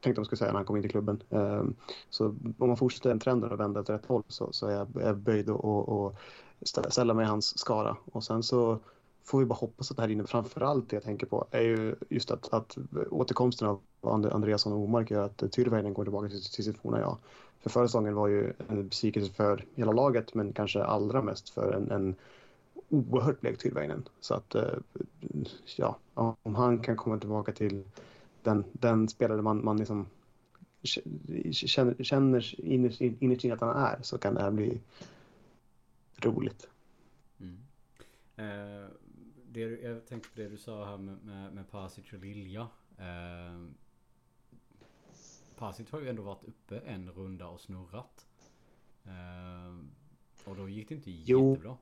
[0.00, 1.22] tänkte man skulle säga när han kom in i klubben.
[1.28, 1.74] Um,
[2.10, 2.26] så
[2.58, 5.50] om man fortsätter den trenden och vänder åt rätt håll så, så är jag, böjd
[5.50, 7.96] att ställa mig i hans skara.
[8.04, 8.78] Och sen så
[9.24, 11.94] får vi bara hoppas att det här inne, framförallt det jag tänker på, är ju
[12.08, 12.78] just att, att
[13.10, 13.80] återkomsten av
[14.32, 17.16] Andreasson och Omark gör att Tyrväinen går tillbaka till, till sitt forna jag.
[17.60, 21.72] För förra säsongen var ju en besvikelse för hela laget, men kanske allra mest för
[21.72, 22.14] en, en
[22.88, 24.08] oerhört blek Tyrväinen.
[24.20, 24.78] Så att, eh,
[25.76, 27.84] ja, om han kan komma tillbaka till
[28.42, 30.06] den, den spelare man, man liksom
[30.82, 34.80] känner, känner innerst innerst inne att han är, så kan det här bli
[36.16, 36.68] roligt.
[37.40, 37.58] Mm.
[38.36, 38.88] Eh,
[39.52, 42.68] det, jag tänkte på det du sa här med, med, med Pasic och Lilja.
[42.98, 43.66] Eh,
[45.56, 48.26] Pasic har ju ändå varit uppe en runda och snurrat.
[49.04, 49.74] Eh,
[50.44, 51.50] och då gick det inte Jo.
[51.50, 51.76] jättebra.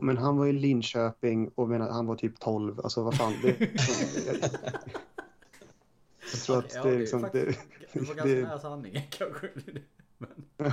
[0.00, 2.80] Men han var i Linköping och menar, han var typ 12.
[2.80, 3.32] Alltså vad fan.
[3.42, 3.68] Det, jag,
[6.32, 7.22] jag tror att Ja, det är liksom...
[7.32, 7.44] Det,
[7.92, 9.50] Det var ganska det- nära sanningen kanske.
[10.18, 10.44] Men,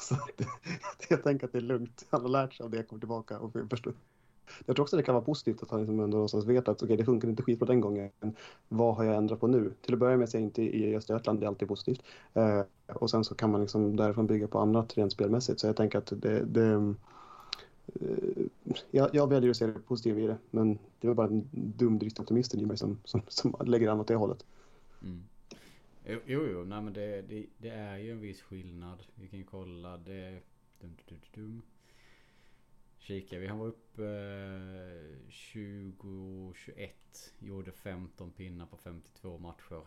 [0.00, 0.46] så det-
[1.08, 2.06] jag tänker att det är lugnt.
[2.10, 3.94] Han har lärt sig av det, kommer tillbaka och förstår.
[4.66, 6.96] Jag tror också det kan vara positivt att han liksom ändå någonstans vet att okej,
[6.96, 8.10] det funkar inte skitbra den gången.
[8.68, 9.72] Vad har jag ändrat på nu?
[9.80, 12.02] Till att börja med så är jag inte i Östergötland, det är alltid positivt.
[12.34, 15.60] Eh, och sen så kan man liksom därifrån bygga på annat rent spelmässigt.
[15.60, 16.44] Så jag tänker att det...
[16.44, 16.92] det eh,
[18.90, 21.98] jag, jag väljer att se det positiva i det, men det var bara en dum
[21.98, 24.44] driftoptimisten i mig som, som, som lägger an åt det hållet.
[25.02, 25.24] mm.
[26.04, 29.02] Jo, jo, jo, nej men det, det, det är ju en viss skillnad.
[29.14, 30.40] Vi kan ju kolla det.
[30.80, 31.62] Dum, dum, dum, dum
[33.10, 33.38] kika.
[33.38, 35.18] Vi var uppe eh,
[35.52, 37.32] 2021.
[37.38, 39.82] Gjorde 15 pinnar på 52 matcher.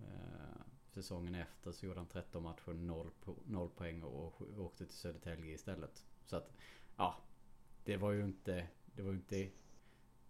[0.00, 0.60] Eh,
[0.90, 5.54] säsongen efter så gjorde han 13 matcher, 0, po 0 poäng och åkte till Södertälje
[5.54, 6.04] istället.
[6.26, 6.52] Så att,
[6.96, 7.16] ja.
[7.84, 9.50] Det var ju inte, det var ju inte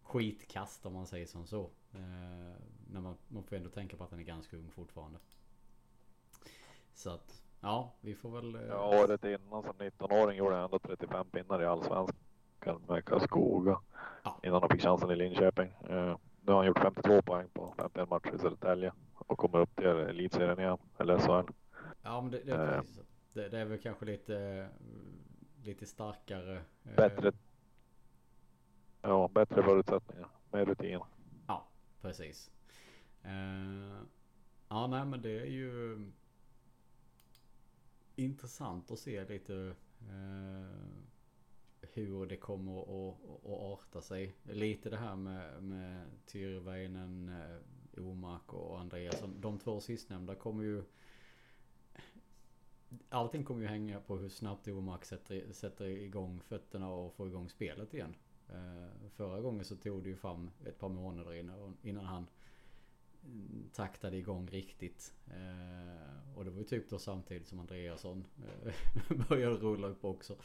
[0.03, 1.71] skitkast om man säger som så.
[1.93, 2.57] Eh,
[2.91, 5.19] när man, man får ändå tänka på att han är ganska ung fortfarande.
[6.95, 8.55] Så att, ja, vi får väl...
[8.55, 12.17] Eh, ja, året innan som 19-åring gjorde han ändå 35 pinnar i Allsvenskan
[12.67, 13.81] med Karlskoga.
[14.25, 14.41] Ja.
[14.43, 15.73] Innan han fick chansen i Linköping.
[15.89, 19.77] Eh, nu har han gjort 52 poäng på 51 matcher i Södertälje och kommer upp
[19.77, 21.53] till elitserien igen, eller SHL.
[22.03, 23.01] Ja, men det, det, är, precis.
[23.33, 24.69] Det, det är väl kanske lite,
[25.65, 26.57] lite starkare.
[26.85, 27.33] Eh, bättre.
[29.03, 31.01] Ja, bättre förutsättningar med rutin.
[31.47, 31.69] Ja,
[32.01, 32.51] precis.
[34.69, 35.99] Ja, nej, men det är ju
[38.17, 39.75] intressant att se lite uh,
[41.99, 44.35] hur det kommer att, att, att arta sig.
[44.43, 49.41] Lite det här med, med Tyrväinen, eh, Omark och Andreasson.
[49.41, 50.83] De två sistnämnda kommer ju...
[53.09, 57.49] Allting kommer ju hänga på hur snabbt Omark sätter, sätter igång fötterna och får igång
[57.49, 58.15] spelet igen.
[58.49, 62.27] Eh, förra gången så tog det ju fram ett par månader innan, innan han
[63.25, 65.15] mm, taktade igång riktigt.
[65.27, 68.25] Eh, och det var ju typ då samtidigt som Andreasson
[69.29, 70.37] började rulla upp också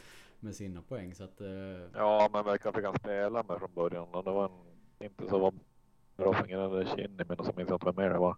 [0.43, 1.15] med sina poäng.
[1.15, 1.41] Så att,
[1.93, 4.07] Ja, men verkar fick han spela med från början.
[4.11, 5.53] Det var en, inte så
[6.17, 8.37] Roffingen eller Kinni, men så minns jag inte vem mer det var.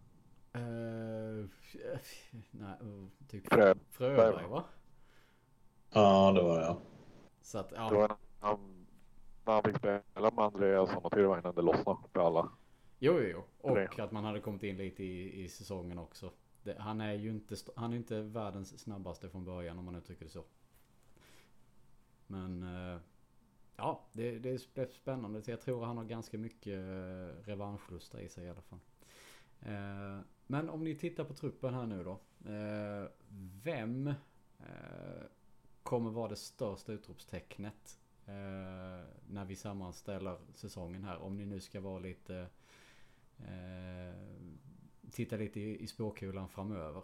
[0.58, 1.46] Uh,
[2.52, 2.78] nej,
[3.28, 4.64] typ Frö, Fröberg va?
[5.94, 6.78] Ja, det var jag.
[7.42, 7.90] Så att, ja.
[7.90, 8.86] Det var när han,
[9.46, 12.50] när han fick spela med Andreasson och Tyrväinen, det lossnade för alla.
[13.00, 13.44] Jo, jo, jo.
[13.70, 16.32] Och att man hade kommit in lite i, i säsongen också.
[16.64, 20.26] Det, han är ju inte, han är inte världens snabbaste från början om man uttrycker
[20.26, 20.44] det så.
[22.28, 23.00] Men eh,
[23.78, 25.42] Ja, det, det är spännande.
[25.46, 28.80] Jag tror han har ganska mycket eh, revanschlusta i sig i alla fall.
[29.60, 32.20] Eh, men om ni tittar på truppen här nu då.
[33.64, 34.14] Vem
[35.84, 38.00] kommer vara det största utropstecknet
[39.28, 41.18] när vi sammanställer säsongen här?
[41.18, 42.48] Om ni nu ska vara lite...
[45.12, 47.04] Titta lite i spåkulan framöver.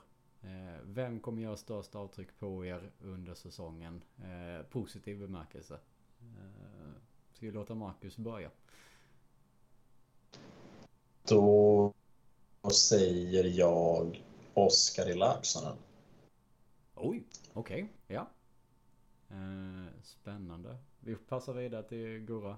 [0.84, 4.04] Vem kommer göra störst avtryck på er under säsongen?
[4.70, 5.80] Positiv bemärkelse.
[6.22, 6.92] Eh,
[7.34, 8.52] ska vi låta Marcus börja?
[11.28, 11.94] Då
[12.72, 14.24] säger jag
[14.54, 15.78] Oskar i Laaksonen.
[16.96, 17.24] Oj,
[17.54, 17.88] okej, okay.
[18.08, 18.28] ja.
[19.30, 20.78] Eh, spännande.
[21.00, 22.58] Vi passar vidare till Gurra.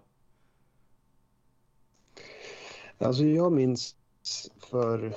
[2.97, 3.95] Alltså jag minns
[4.57, 5.15] för,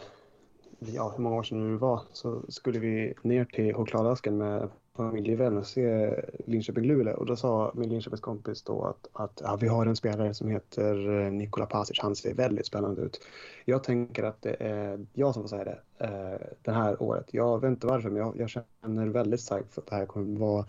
[0.79, 5.59] ja hur många år sedan det var, så skulle vi ner till chokladasken med familjevän
[5.59, 6.15] och se
[6.47, 10.35] Linköping-Luleå och då sa min Linköpings kompis då att, att ja, vi har en spelare
[10.35, 13.21] som heter eh, Nikola Pasic, han ser väldigt spännande ut.
[13.65, 17.27] Jag tänker att det är jag som får säga det eh, det här året.
[17.31, 20.39] Jag vet inte varför men jag, jag känner väldigt starkt för att det här kommer
[20.39, 20.65] vara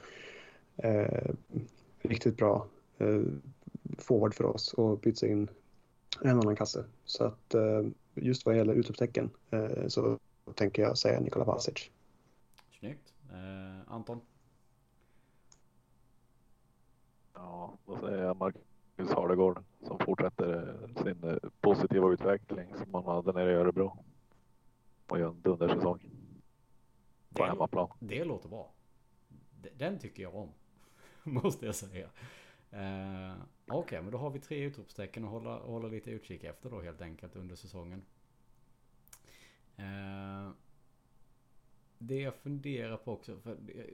[0.77, 1.31] eh,
[2.01, 2.65] riktigt bra
[2.97, 3.21] eh,
[3.97, 5.47] forward för oss och byta in
[6.21, 6.83] en annan kasse.
[7.05, 7.83] Så att eh,
[8.21, 10.19] just vad gäller utropstecken eh, så
[10.55, 11.91] tänker jag säga Nikola Pasic.
[12.79, 13.13] Snyggt.
[13.31, 14.21] Eh, Anton?
[17.33, 23.33] Ja, då säger jag Marcus Hardegård som fortsätter sin eh, positiva utveckling som han hade
[23.33, 24.03] nere i Örebro.
[25.07, 25.99] Och gör en dundersäsong.
[27.33, 27.89] På det, hemmaplan.
[27.99, 28.71] Det låter bra.
[29.77, 30.49] Den tycker jag om.
[31.23, 32.09] Måste jag säga.
[32.71, 33.33] Eh,
[33.67, 36.81] Okej, okay, men då har vi tre utropstecken att hålla, hålla lite utkik efter då
[36.81, 38.05] helt enkelt under säsongen.
[39.77, 40.49] Eh,
[41.97, 43.85] det jag funderar på också, för det,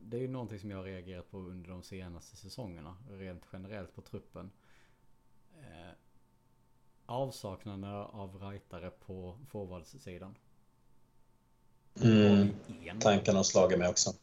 [0.00, 3.94] det är ju någonting som jag har reagerat på under de senaste säsongerna, rent generellt
[3.94, 4.50] på truppen.
[5.60, 5.92] Eh,
[7.06, 10.34] avsaknaden av rightare på forwardsidan.
[12.02, 12.54] Mm,
[13.00, 14.14] tanken har slagit mig också.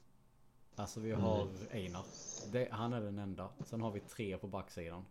[0.80, 1.56] Alltså vi har mm.
[1.72, 2.06] Einar.
[2.52, 3.50] Det, han är den enda.
[3.65, 5.06] Sen har vi tre på backsidan.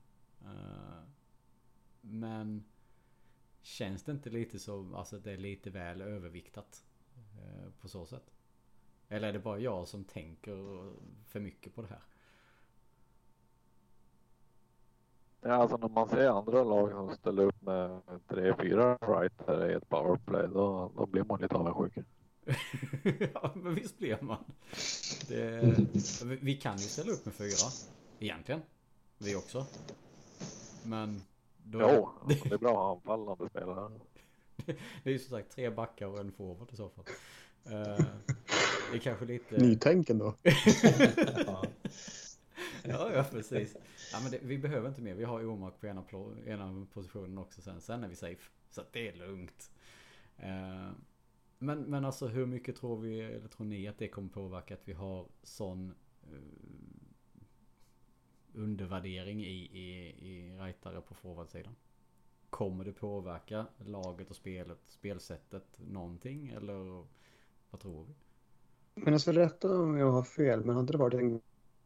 [0.44, 1.00] Uh,
[2.00, 2.64] men
[3.62, 6.84] känns det inte lite så, alltså det är lite väl överviktat?
[7.14, 8.30] Eh, på så sätt?
[9.08, 10.92] Eller är det bara jag som tänker
[11.26, 12.02] för mycket på det här?
[15.40, 19.74] Ja, alltså när man ser andra lag som ställer upp med tre, fyra righter i
[19.74, 22.06] ett powerplay, då, då blir man lite avundsjuk.
[23.34, 24.44] ja, men visst blir man.
[25.28, 25.76] Det,
[26.40, 27.70] vi kan ju ställa upp med fyra,
[28.18, 28.60] egentligen.
[29.18, 29.66] Vi också.
[30.84, 31.22] Men...
[31.62, 31.80] Då...
[31.80, 33.90] Jo, det är bra anfallande spelare.
[35.02, 37.04] det är ju som sagt tre backar och en forward i så fall.
[37.66, 38.06] Uh,
[38.90, 39.58] det är kanske lite...
[39.58, 40.34] Nytänken då.
[42.82, 43.76] ja, ja, precis.
[44.12, 45.14] Ja, men det, vi behöver inte mer.
[45.14, 46.04] Vi har Omark på ena,
[46.46, 47.80] ena positionen också sen.
[47.80, 48.42] Sen är vi safe.
[48.70, 49.70] Så det är lugnt.
[50.36, 50.90] Eh,
[51.58, 54.88] men, men alltså hur mycket tror vi, eller tror ni att det kommer påverka att
[54.88, 55.94] vi har sån
[56.32, 56.38] uh,
[58.54, 61.74] undervärdering i, i, i rightare på forwardsidan?
[62.50, 67.06] Kommer det påverka laget och spelet, spelsättet någonting eller
[67.70, 68.14] vad tror vi?
[68.94, 71.40] Men jag ska rätta om jag har fel, men hade det varit en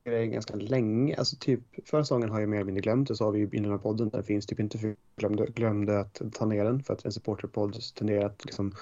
[0.05, 3.25] grej ganska länge, alltså typ förra säsongen har jag mer eller mindre glömt det, så
[3.25, 6.23] har vi i den här podden där det finns typ inte för glömde, glömde att
[6.33, 8.75] ta ner den för att en supporterpodd tenderar att liksom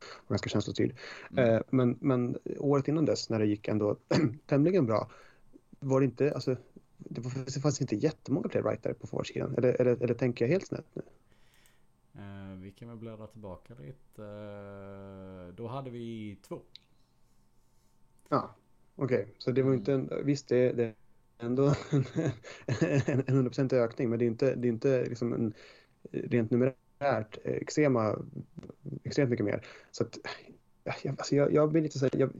[0.00, 0.96] vara ganska känslostyrd.
[1.30, 1.54] Mm.
[1.54, 3.96] Eh, men, men året innan dess när det gick ändå
[4.46, 5.10] tämligen bra
[5.80, 6.56] var det inte, alltså
[6.98, 9.54] det, var, det fanns inte jättemånga fler writare på forwardsidan.
[9.58, 11.02] Eller, eller, eller tänker jag helt snett nu?
[12.14, 14.24] Eh, vi kan väl bläddra tillbaka lite.
[14.24, 16.60] Eh, då hade vi två.
[18.28, 18.54] Ja,
[18.96, 19.34] okej.
[19.38, 20.94] Så det var inte en, visst det, det är
[21.38, 21.64] ändå
[23.06, 25.54] en, en 100% ökning, men det är inte, det är inte liksom en,
[26.12, 28.18] rent numerärt Eh, extrema,
[29.04, 29.66] extremt mycket mer.
[29.90, 30.18] Så att,
[31.02, 32.10] jag, alltså jag, jag vill inte säga...
[32.12, 32.30] jag,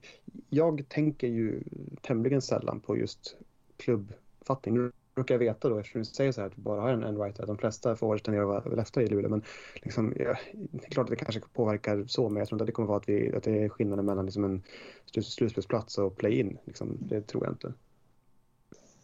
[0.48, 1.62] jag tänker ju
[2.02, 3.36] tämligen sällan på just
[3.76, 4.74] klubbfattning.
[4.74, 7.02] Nu brukar jag veta då, eftersom du säger så här att vi bara har en,
[7.02, 9.42] en writer, att de flesta forwards tenderar att vara leftare i Luleå, men
[9.74, 12.66] liksom, ja, det är klart att det kanske påverkar så, men jag tror inte att
[12.66, 14.62] det kommer vara att, vi, att det är skillnaden mellan liksom en
[15.04, 16.58] slutspelsplats och play-in.
[16.64, 17.72] Liksom, det tror jag inte.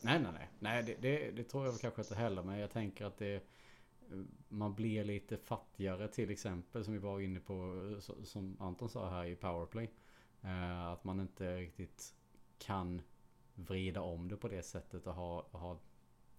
[0.00, 0.48] Nej, nej, nej.
[0.58, 2.42] Nej, det, det, det tror jag kanske inte heller.
[2.42, 3.42] Men jag tänker att det...
[4.48, 7.74] Man blir lite fattigare till exempel som vi var inne på.
[8.24, 9.90] Som Anton sa här i powerplay.
[10.42, 12.14] Eh, att man inte riktigt
[12.58, 13.02] kan
[13.54, 15.78] vrida om det på det sättet och ha, ha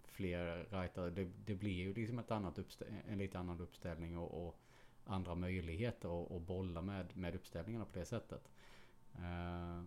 [0.04, 1.10] fler rightare.
[1.10, 2.60] Det, det blir ju liksom ett annat
[3.08, 4.60] en lite annan uppställning och, och
[5.06, 8.52] andra möjligheter att, bolla med, med uppställningarna på det sättet.
[9.16, 9.84] Eh,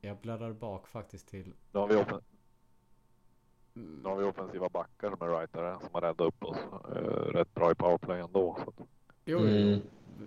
[0.00, 1.54] jag bläddrade bak faktiskt till...
[1.72, 2.20] Då har vi, offen
[3.74, 6.58] nu har vi offensiva backar som är rightare som har räddat upp oss
[6.88, 8.58] uh, rätt bra i powerplay ändå.
[8.64, 8.86] Så.
[9.24, 9.80] Jo, mm.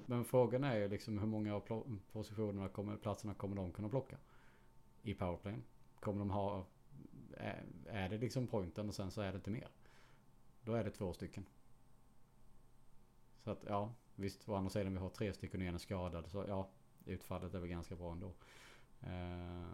[0.05, 4.17] men frågan är ju liksom hur många av positionerna kommer, platserna kommer de kunna plocka?
[5.03, 5.63] I powerplayen.
[5.99, 6.65] Kommer de ha...
[7.37, 9.67] Är, är det liksom pointen och sen så är det inte mer?
[10.61, 11.45] Då är det två stycken.
[13.43, 16.27] Så att ja, visst å andra sidan vi har tre stycken och en är skadad
[16.27, 16.67] så ja,
[17.05, 18.27] utfallet är väl ganska bra ändå.
[19.03, 19.73] Uh,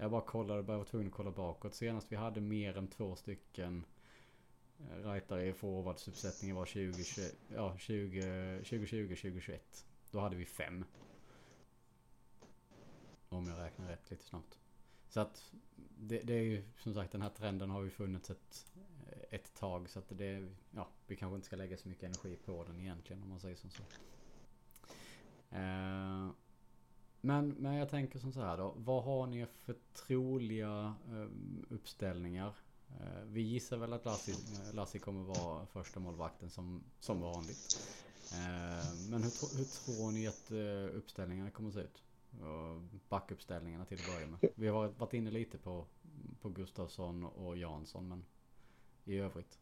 [0.00, 1.74] jag bara kollade, bara var tvungen att kolla bakåt.
[1.74, 3.84] Senast vi hade mer än två stycken
[4.78, 7.22] eh, rightare i forwardsuppsättningen var 20, 20,
[7.54, 9.86] ja, 20, 2020, 2021.
[10.10, 10.84] Då hade vi fem.
[13.28, 14.58] Om jag räknar rätt lite snabbt.
[15.08, 15.52] Så att
[15.98, 18.72] det, det, är ju som sagt den här trenden har ju funnits ett,
[19.06, 19.90] eh, ett tag.
[19.90, 23.22] Så att det, ja, vi kanske inte ska lägga så mycket energi på den egentligen
[23.22, 23.82] om man säger som så.
[25.56, 26.30] Uh,
[27.20, 28.74] men, men jag tänker som så här då.
[28.76, 32.54] Vad har ni för troliga ehm, uppställningar?
[33.00, 34.04] Eh, vi gissar väl att
[34.72, 37.76] Lassi eh, kommer vara första målvakten som, som vanligt.
[38.32, 40.50] Eh, men hur, hur tror ni att
[40.94, 42.02] uppställningarna kommer att se ut?
[43.08, 44.50] Backuppställningarna till att börja med.
[44.54, 45.86] Vi har varit inne lite på,
[46.40, 48.24] på Gustafsson och Jansson men
[49.04, 49.58] i övrigt.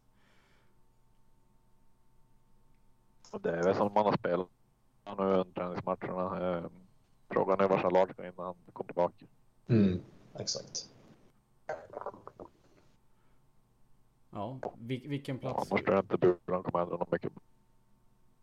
[3.41, 4.47] Det är väl som man har spelat
[5.05, 6.69] nu under träningsmatcherna.
[7.29, 9.25] Frågan är var Charlotte ska in när han kommer tillbaka.
[9.67, 10.01] Mm,
[10.33, 10.89] exakt.
[14.29, 15.71] Ja, vilken plats?
[15.71, 17.33] Annars tror jag inte Bulan kommer ändra något mycket.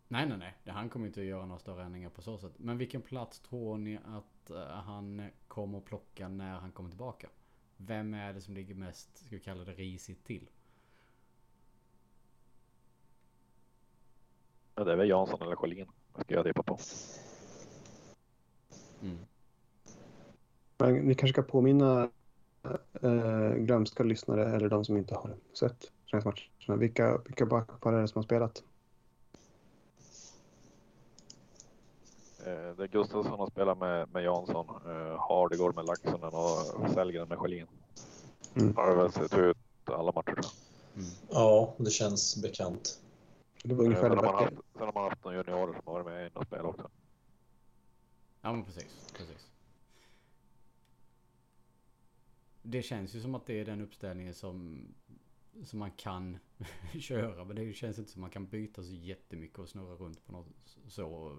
[0.07, 0.73] Nej, nej, nej.
[0.73, 2.53] Han kommer inte att göra några större ändringar på så sätt.
[2.57, 7.29] Men vilken plats tror ni att han kommer att plocka när han kommer tillbaka?
[7.77, 10.49] Vem är det som ligger mest, ska vi kalla det risigt till?
[14.75, 15.91] Ja, det är väl Jansson eller Sjölin.
[16.21, 16.77] Ska jag tippa på.
[19.01, 19.17] Mm.
[20.77, 22.09] Men ni kanske ska påminna
[23.01, 26.79] äh, glömska lyssnare eller de som inte har sett träningsmatcherna.
[26.79, 28.63] Vilka, vilka backpar är det som har spelat?
[32.77, 37.37] Det är Gustafsson har spelat med, med Jansson, eh, Hardegård med Laxonen och Sellgren med
[37.37, 37.67] Sjölin.
[38.55, 38.75] Mm.
[38.75, 40.51] Har väl sett ut alla matcher tror jag.
[41.03, 41.09] Mm.
[41.29, 42.99] Ja, det känns bekant.
[43.63, 45.93] Det var ungefär sen, har man haft, sen har man haft några juniorer som har
[45.93, 46.89] varit med i något spel också.
[48.41, 49.51] Ja men precis, precis.
[52.61, 54.87] Det känns ju som att det är den uppställningen som,
[55.63, 56.37] som man kan
[56.99, 57.43] köra.
[57.45, 60.31] Men det känns inte som att man kan byta så jättemycket och snurra runt på
[60.31, 61.37] något så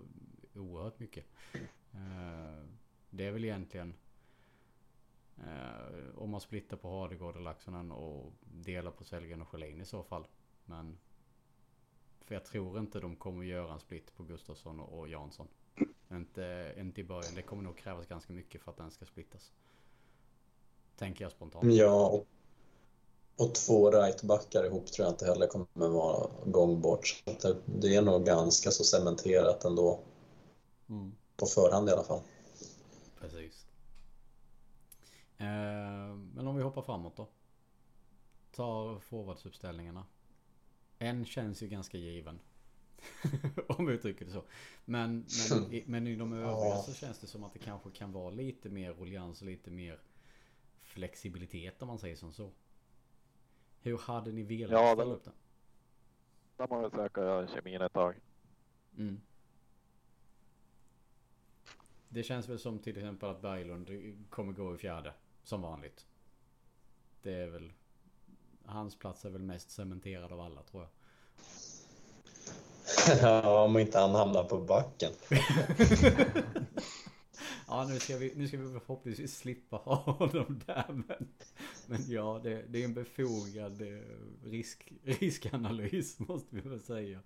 [0.54, 1.26] oerhört mycket.
[1.92, 2.64] Eh,
[3.10, 3.94] det är väl egentligen
[5.36, 9.84] eh, om man splittar på Hardegård och Laxonen och delar på Sellgren och Sjölin i
[9.84, 10.26] så fall.
[10.64, 10.98] Men
[12.20, 15.48] för jag tror inte de kommer göra en split på Gustafsson och Jansson.
[16.10, 17.34] Inte, inte i början.
[17.34, 19.52] Det kommer nog krävas ganska mycket för att den ska splittas.
[20.96, 21.74] Tänker jag spontant.
[21.74, 22.24] Ja.
[23.36, 27.22] Och två rightbackar ihop tror jag inte heller kommer vara gångbart.
[27.24, 30.00] Så det, det är nog ganska så cementerat ändå.
[30.88, 31.14] Mm.
[31.36, 32.20] På förhand i alla fall.
[33.20, 33.66] Precis.
[35.38, 35.46] Eh,
[36.34, 37.28] men om vi hoppar framåt då.
[38.52, 40.06] Tar forwardsuppställningarna.
[40.98, 42.40] En känns ju ganska given.
[43.68, 44.42] om vi uttrycker det så.
[44.84, 46.82] Men, men, i, men i de övriga Ja.
[46.86, 50.00] så känns det som att det kanske kan vara lite mer ruljans och lite mer
[50.78, 52.50] flexibilitet om man säger som så.
[53.80, 55.32] Hur hade ni velat Ja, ställa det- upp det?
[56.56, 58.14] Där man väl söka kemin ett tag.
[58.98, 59.20] Mm.
[62.08, 63.90] Det känns väl som till exempel att Berglund
[64.30, 65.14] kommer gå i fjärde.
[65.42, 66.06] Som vanligt.
[67.22, 67.72] Det är väl...
[68.64, 70.90] Hans plats är väl mest cementerad av alla tror jag.
[73.22, 75.12] Ja, om inte han hamnar på backen.
[77.68, 81.28] Ja nu ska vi, nu ska vi förhoppningsvis slippa ha honom där men...
[81.86, 83.98] Men ja det, det är en befogad eh,
[84.44, 87.20] risk, riskanalys måste vi väl säga.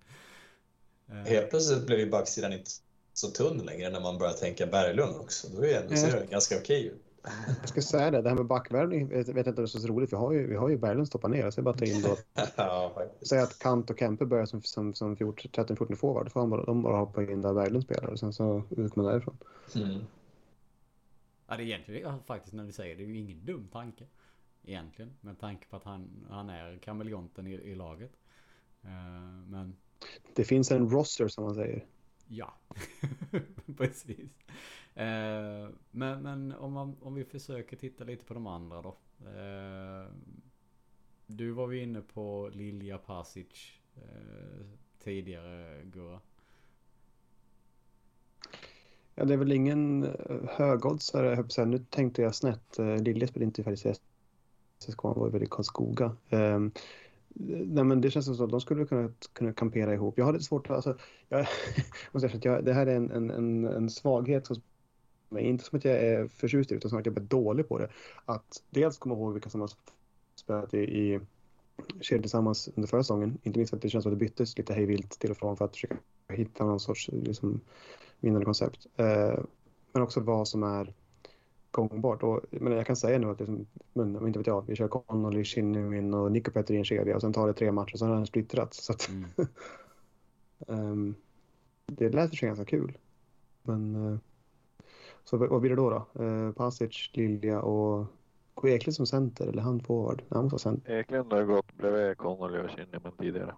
[1.09, 2.71] Eh, Helt plötsligt blir ju backsidan inte
[3.13, 5.49] så tunn längre när man börjar tänka Berglund också.
[5.49, 7.12] Då är det ser det ganska okej ut.
[7.61, 9.89] Jag ska säga det, det här med backvärvning vet, vet inte om det är så
[9.89, 10.13] roligt.
[10.13, 11.39] Vi har ju, vi har ju Berglund stoppat ner.
[11.39, 12.17] Jag ska bara ta in då.
[12.57, 13.03] ja.
[13.23, 16.27] Säg att Kant och Kempe börjar som, som, som 13-14 forward.
[16.27, 18.97] Då får han bara, de bara hoppa in där Berglund spelar och sen så ut
[18.97, 19.37] med därifrån.
[19.75, 20.01] Mm.
[21.49, 24.05] Ja det är egentligen ja, faktiskt när du säger det är ju ingen dum tanke.
[24.65, 25.11] Egentligen.
[25.21, 28.13] Med tanke på att han, han är kameleonten i, i laget.
[28.83, 28.91] Eh,
[29.49, 29.77] men
[30.35, 31.87] Det finns en roster som man säger.
[32.29, 32.55] ja.
[33.77, 34.31] Precis.
[34.95, 38.97] Eh, men men om, man, om vi försöker titta lite på de andra då.
[39.21, 40.07] Eh,
[41.27, 44.67] du var ju inne på Lilja Pasic eh,
[44.99, 46.21] tidigare Gurra.
[49.15, 51.69] Ja, det är väl ingen eh, högoddsare, höll jag.
[51.69, 52.79] Nu tänkte jag snett.
[52.79, 53.95] Eh, Lilja spelade inte faktiskt i
[54.79, 56.17] SSK, han var väl i Karlskoga.
[56.29, 56.71] Ehm,
[57.35, 60.19] nej, men det känns som att de skulle kunna, kunna kampera ihop.
[60.19, 60.77] Jag har lite svårt att...
[60.77, 60.97] Alltså,
[61.29, 61.47] jag,
[62.13, 64.61] måste säga att jag, det här är en, en, en, en svaghet hos
[65.33, 65.45] mig.
[65.45, 67.79] Inte som att jag är förtjust i det, utan som att jag är dålig på
[67.79, 67.89] det.
[68.25, 69.71] Att dels komma ihåg vilka som har
[70.35, 71.21] spelat i, i
[72.01, 73.39] kedjor tillsammans under förra säsongen.
[73.43, 75.57] Inte minst för att det känns som att det byttes lite hejvilt till och från
[75.57, 75.97] för att försöka
[76.29, 77.61] hitta någon sorts liksom,
[78.21, 78.87] vinnande koncept.
[78.97, 79.39] Eh,
[79.93, 80.95] men också vad som är
[81.71, 82.23] gångbart.
[82.23, 84.77] Och, men jag kan säga nu att det är som, men, inte vet jag, vi
[84.77, 87.97] kör Connolly, Shinnimin och Nico Petter i en kedja och sen tar det tre matcher
[87.97, 88.85] så har den splittrats.
[88.85, 89.25] Så att, Mm.
[90.69, 91.15] ehm,
[91.87, 92.99] det lät för sig ganska kul.
[93.63, 94.19] Men eh,
[95.25, 95.91] så vad blir det då?
[96.15, 96.23] då?
[96.25, 98.07] Eh, Pasic, Lilja och
[98.55, 100.19] Går Eklund som center eller han forward?
[100.19, 100.93] Nej, Han måste vara center.
[100.99, 103.55] Eklund har gått bredvid Connolly och Kinnaman tidigare.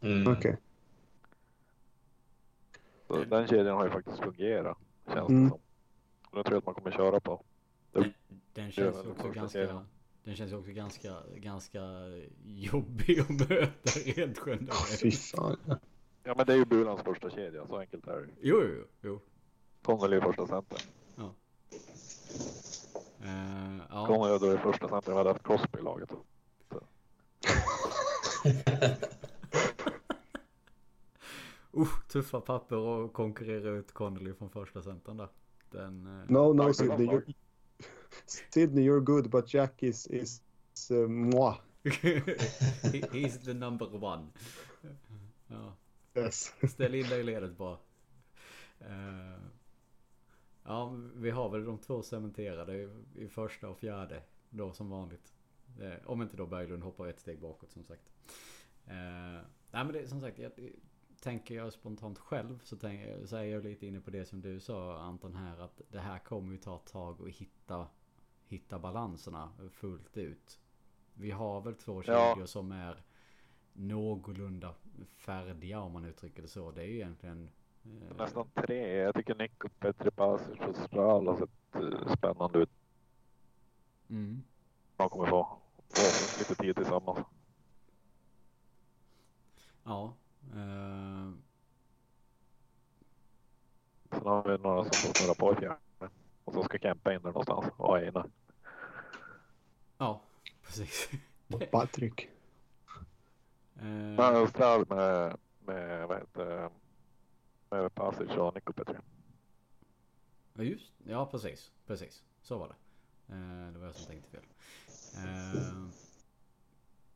[0.00, 0.32] Mm.
[0.32, 0.56] Okej.
[3.08, 4.78] Så den kedjan har ju faktiskt fungerat.
[5.06, 5.42] Känns Mm.
[5.44, 5.58] det som.
[6.30, 7.42] Och det tror jag att man kommer köra på.
[7.92, 8.04] Den
[8.54, 9.48] gör känns ju också ganska...
[9.48, 9.88] serien.
[10.24, 11.80] Den känns ju också ganska, ganska
[12.44, 15.34] jobbig att möta rent generellt.
[16.24, 18.28] Ja men det är ju Bulans första kedja, så enkelt är det.
[18.40, 19.20] Jo, jo, jo.
[19.88, 20.78] Connolly är första center.
[23.20, 24.06] Eh, ja.
[24.06, 26.10] Connolly då är första center, vi hade haft Crosby i laget.
[31.76, 35.28] Uh, tuffa papper att konkurrera ut Connolly från första centern där.
[35.70, 36.06] Den...
[36.06, 37.06] eh, No, no Sydney.
[37.06, 37.34] You're,
[38.50, 40.42] Sydney, you're good but Jack is, is
[40.90, 41.54] uh, moi.
[41.82, 44.26] he, he's the number one.
[45.46, 45.76] Ja,
[46.14, 46.52] Yes.
[46.70, 47.78] ställ in dig i ledet bara.
[48.80, 49.57] Eh,
[50.68, 54.22] ja, vi har väl de två cementerade i, första och fjärde.
[54.50, 55.34] Då som vanligt.
[55.80, 58.12] Eh, om inte då Berglund hoppar ett steg bakåt som sagt.
[58.86, 58.94] Eh,
[59.70, 60.38] nej men det är som sagt.
[60.38, 60.52] Jag,
[61.20, 64.60] tänker jag spontant själv så, tänker, så är jag lite inne på det som du
[64.60, 65.58] sa Anton här.
[65.58, 67.86] Att det här kommer ju ta ett tag att hitta,
[68.46, 70.60] hitta balanserna fullt ut.
[71.14, 72.32] Vi har väl två Ja.
[72.34, 73.02] kedjor som är
[73.72, 74.74] någorlunda
[75.16, 76.70] färdiga om man uttrycker det så.
[76.70, 77.50] Det är ju egentligen...
[78.10, 78.96] eh, Nästan tre.
[78.96, 82.70] Jag tycker Nick och Petri Pasic och Stral har sett eh, spännande ut.
[84.10, 84.42] Mm.
[84.96, 85.58] De kommer få,
[85.88, 87.18] få lite tid tillsammans.
[89.84, 90.14] Ja.
[90.54, 91.30] eh,
[94.10, 95.78] Sen har vi några som får snurra på i fjärde.
[96.44, 98.26] Och så ska Kempe in där någonstans och Eina.
[99.98, 100.20] ja,
[100.62, 101.10] precis.
[101.70, 102.28] Patrik.
[103.76, 106.70] Eh, Men Stral med, med, vad heter det,
[107.70, 108.96] med Pasic och Nick och Petri.
[110.54, 111.72] Ja just Ja precis.
[111.86, 112.22] Precis.
[112.42, 112.74] Så var det.
[113.34, 114.44] Eh, det var jag som tänkte fel.
[115.16, 115.72] Eh,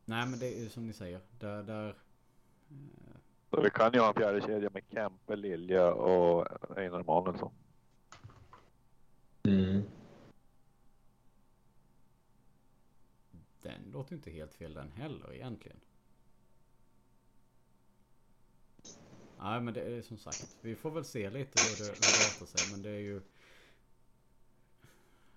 [0.05, 1.21] nej men det är ju som ni säger.
[1.39, 1.95] Där, där eh,
[3.51, 6.47] Så vi kan ju ha en fjärde kedja med Kempe, Lilja och
[6.79, 7.53] Einar Emanuelsson.
[9.43, 9.83] Mm.
[13.63, 15.81] den låter inte helt fel den heller egentligen.
[19.43, 20.57] Nej men det är som sagt.
[20.61, 22.73] Vi får väl se lite hur det, hur det artar sig.
[22.73, 23.21] Men det är ju...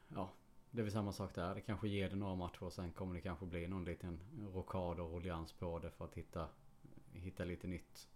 [0.07, 0.29] Ja.
[0.71, 1.55] Det är väl samma sak där.
[1.55, 4.19] Det kanske ger det några matcher och sen kommer det kanske bli någon liten
[4.53, 6.47] rockad och ruljans på det för att hitta,
[7.13, 8.07] hitta lite nytt.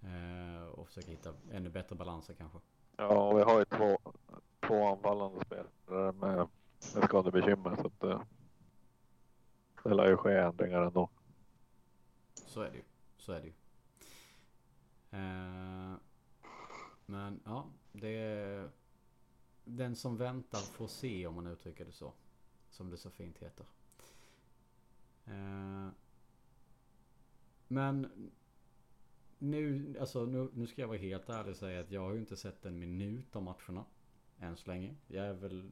[0.00, 2.58] Eh, och försöka hitta ännu bättre balanser kanske.
[2.96, 3.98] Ja, vi har ju två,
[4.60, 6.48] två anfallande spelare med,
[6.94, 8.20] med skadebekymmer så att det,
[9.82, 11.08] det lär ju ske ändringar ändå.
[12.34, 12.84] Så är det ju.
[13.16, 13.52] Så är det ju.
[15.16, 15.94] Eh,
[17.06, 18.70] men ja, det är
[19.64, 22.12] den som väntar får se om man uttrycker det så.
[22.70, 23.66] Som det så fint heter.
[25.24, 25.88] Eh,
[27.68, 28.30] men
[29.38, 32.18] nu, alltså nu, nu ska jag vara helt ärlig och säga att jag har ju
[32.18, 33.84] inte sett en minut av matcherna.
[34.38, 34.94] Än så länge.
[35.06, 35.70] Jag är väl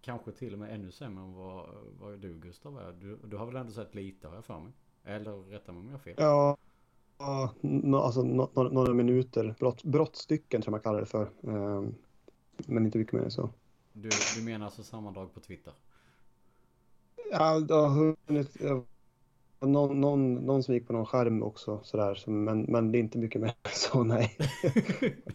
[0.00, 2.92] kanske till och med ännu sämre än vad, vad du Gustav är.
[2.92, 4.72] Du, du har väl ändå sett lite har jag för mig?
[5.04, 6.14] Eller rätta mig om jag har fel.
[6.18, 6.56] Ja,
[7.20, 9.54] ja no, alltså, no, no, några minuter.
[9.58, 11.30] Brott, brottstycken tror jag man kallar det för.
[11.40, 11.94] Um,
[12.66, 13.50] men inte mycket mer än så.
[13.92, 15.72] Du, du menar alltså sammandrag på Twitter?
[17.30, 18.56] Ja, det har hunnit.
[19.62, 22.22] Någon, någon, någon som gick på någon skärm också sådär.
[22.26, 24.36] Men, men det är inte mycket mer så, nej.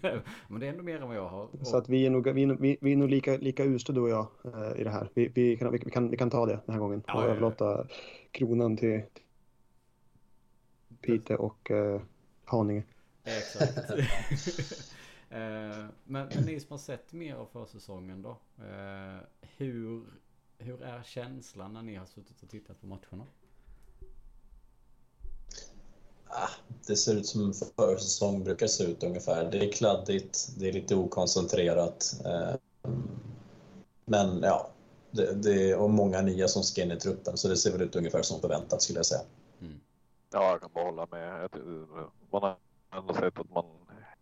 [0.47, 1.49] men det är ändå mer än vad jag har.
[1.61, 4.01] Så att vi är nog, vi är, vi, vi är nog lika, lika usla du
[4.01, 5.09] och jag eh, i det här.
[5.13, 7.03] Vi, vi, kan, vi, kan, vi kan ta det den här gången.
[7.07, 7.31] Ja, och ja, ja.
[7.31, 7.87] överlåta
[8.31, 9.01] kronan till
[11.05, 12.01] Pite och eh,
[12.45, 12.83] Haninge.
[13.23, 13.91] Exakt.
[15.29, 18.29] Eh, men, men ni som har sett mer av försäsongen då.
[18.57, 19.19] Eh,
[19.57, 20.03] hur,
[20.57, 23.25] hur är känslan när ni har suttit och tittat på matcherna?
[26.27, 26.49] Ah,
[26.87, 29.51] det ser ut som försäsong brukar se ut ungefär.
[29.51, 32.21] Det är kladdigt, det är lite okoncentrerat.
[32.25, 32.55] Eh,
[34.05, 34.69] men ja,
[35.11, 37.81] det, det är och många nya som ska in i truppen så det ser väl
[37.81, 39.21] ut ungefär som förväntat skulle jag säga.
[40.31, 41.49] Ja, jag kan bara hålla med.
[42.31, 42.55] Man har
[42.91, 43.65] ändå sett att man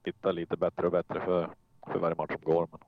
[0.03, 1.49] hittar lite bättre och bättre för,
[1.87, 2.67] för varje match som går.
[2.71, 2.79] Men,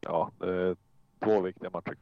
[0.00, 0.76] ja, det är
[1.24, 1.96] två viktiga matcher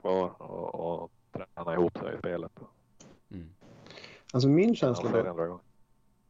[0.00, 2.52] kvar och, och träna ihop sig i spelet.
[3.30, 3.48] Mm.
[4.32, 5.60] Alltså min känsla, då,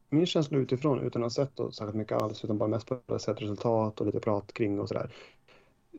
[0.09, 3.19] min känsla utifrån, utan att ha sett då särskilt mycket alls, utan bara mest bara
[3.19, 5.13] sett resultat och lite prat kring och sådär.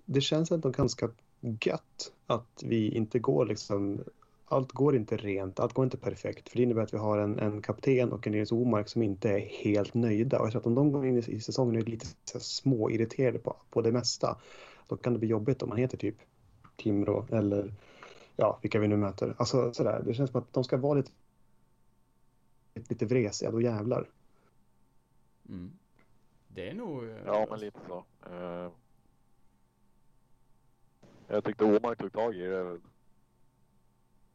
[0.04, 1.10] Det känns ändå ganska
[1.40, 4.04] gött att vi inte går liksom,
[4.46, 6.48] allt går inte rent, allt går inte perfekt.
[6.48, 9.30] För det innebär att vi har en, en kapten och en Nils Omark som inte
[9.30, 10.38] är helt nöjda.
[10.38, 12.38] Och jag tror att om de går in i, i säsongen och är lite så
[12.38, 14.38] här små irriterade på, på det mesta,
[14.88, 16.16] då kan det bli jobbigt om man heter typ
[16.76, 17.74] Timrå eller
[18.36, 19.34] ja, vilka vi nu möter.
[19.36, 21.10] Alltså sådär, det känns som att de ska vara lite
[22.74, 24.08] lite vresiga, då jävlar.
[25.48, 25.72] Mm.
[26.48, 27.04] Det är nog...
[27.04, 28.04] eh, Ja, men lite så.
[28.30, 28.70] Eh,
[31.28, 32.78] jag tyckte Åmark tog tag i det.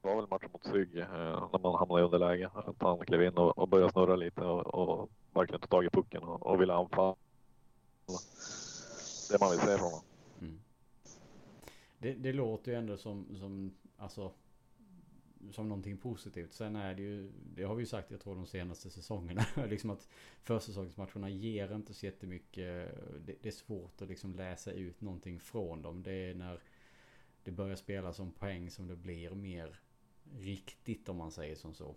[0.01, 1.07] Det var väl matchen mot Sygg eh,
[1.51, 2.49] när man hamnade i underläge.
[2.53, 5.89] Att han klev in och, och började snurra lite och, och verkligen tog tag i
[5.89, 7.15] pucken och, och ville anfalla.
[9.31, 10.01] Det man vill se från honom.
[10.41, 10.59] Mm.
[11.99, 14.31] Det, det låter ju ändå som, som, alltså,
[15.51, 16.53] som någonting positivt.
[16.53, 19.45] Sen är det ju, det har vi ju sagt jag tror de senaste säsongerna.
[19.69, 20.07] liksom att
[20.41, 22.95] försäsongsmatcherna ger inte så jättemycket.
[23.25, 26.03] Det, det är svårt att liksom läsa ut någonting från dem.
[26.03, 26.59] Det är när
[27.43, 29.79] det börjar spela som poäng som det blir mer
[30.37, 31.95] riktigt om man säger som så.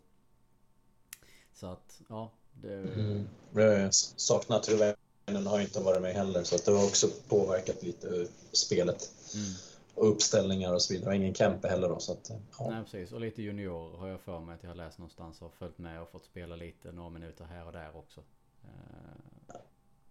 [1.53, 2.30] Så att, ja.
[2.53, 3.28] Det, Mm.
[3.55, 8.28] Jag saknar Truväinen har inte varit med heller så att det har också påverkat lite
[8.53, 9.47] spelet Mm.
[9.95, 11.09] och uppställningar och så vidare.
[11.11, 12.70] Och ingen Kempe heller då så att ja.
[12.70, 15.55] Nej precis, och lite junior har jag för mig att jag har läst någonstans och
[15.55, 18.20] följt med och fått spela lite några minuter här och där också.
[18.64, 19.57] Eh,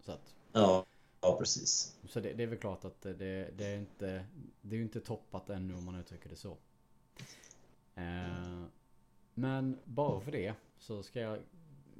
[0.05, 0.86] Så att, Ja,
[1.22, 1.95] ja precis.
[2.09, 3.13] så det, det är väl klart att det,
[3.57, 4.26] det är inte,
[4.61, 6.57] det är ju inte toppat ännu om man uttrycker det så.
[8.02, 8.64] Eh,
[9.34, 11.39] Men bara för det så ska jag,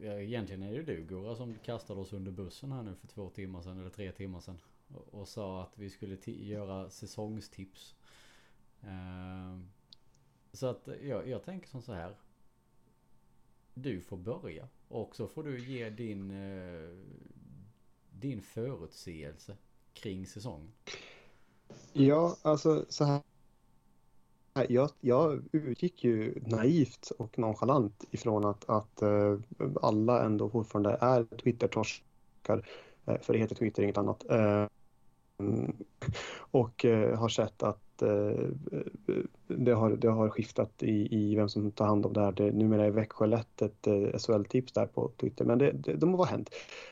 [0.02, 3.30] ja, egentligen är det du Gora som kastade oss under bussen här nu för två
[3.30, 4.60] timmar sedan eller tre timmar sedan.
[4.88, 7.96] Och, och sa att vi skulle göra säsongstips.
[8.82, 9.60] Eh,
[10.54, 12.16] Så att jag, jag tänker som så här.
[13.74, 16.98] Du får börja och så får du ge din, eh,
[18.10, 19.58] din förutseelse
[19.94, 20.72] kring säsongen.
[21.94, 23.22] Ja, alltså så här.
[24.54, 29.38] Jag, jag utgick ju naivt och nonchalant ifrån att, att eh,
[29.82, 32.68] alla ändå fortfarande är Twitter-torskar.
[33.06, 34.30] Eh, för det heter Twitter, inget annat.
[34.30, 34.66] Eh,
[36.38, 36.86] och
[37.16, 38.44] har sett att att eh,
[38.80, 42.32] eh, det, har, det har skiftat i, i vem som tar hand om det här.
[42.32, 46.06] Det, numera är Växjö lätt ett eh, SHL-tips där på Twitter, men det, det, det
[46.06, 46.50] må vara hänt.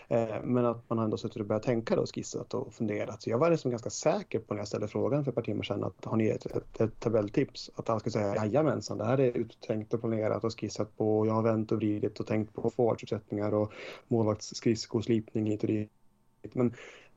[0.07, 3.21] Eh, men att man har ändå suttit och börjat tänka och skissat och funderat.
[3.21, 5.63] Så jag var liksom ganska säker på när jag ställde frågan för ett par timmar
[5.63, 7.71] sedan att har ni ett, ett, ett tabelltips?
[7.75, 11.25] Att han skulle säga jajamensan, det här är uttänkt och planerat och skissat på.
[11.25, 13.71] Jag har vänt och vridit och tänkt på forwardsuppsättningar och
[14.07, 15.89] målvaktsskridskoslipning hit och dit.
[16.53, 16.73] Men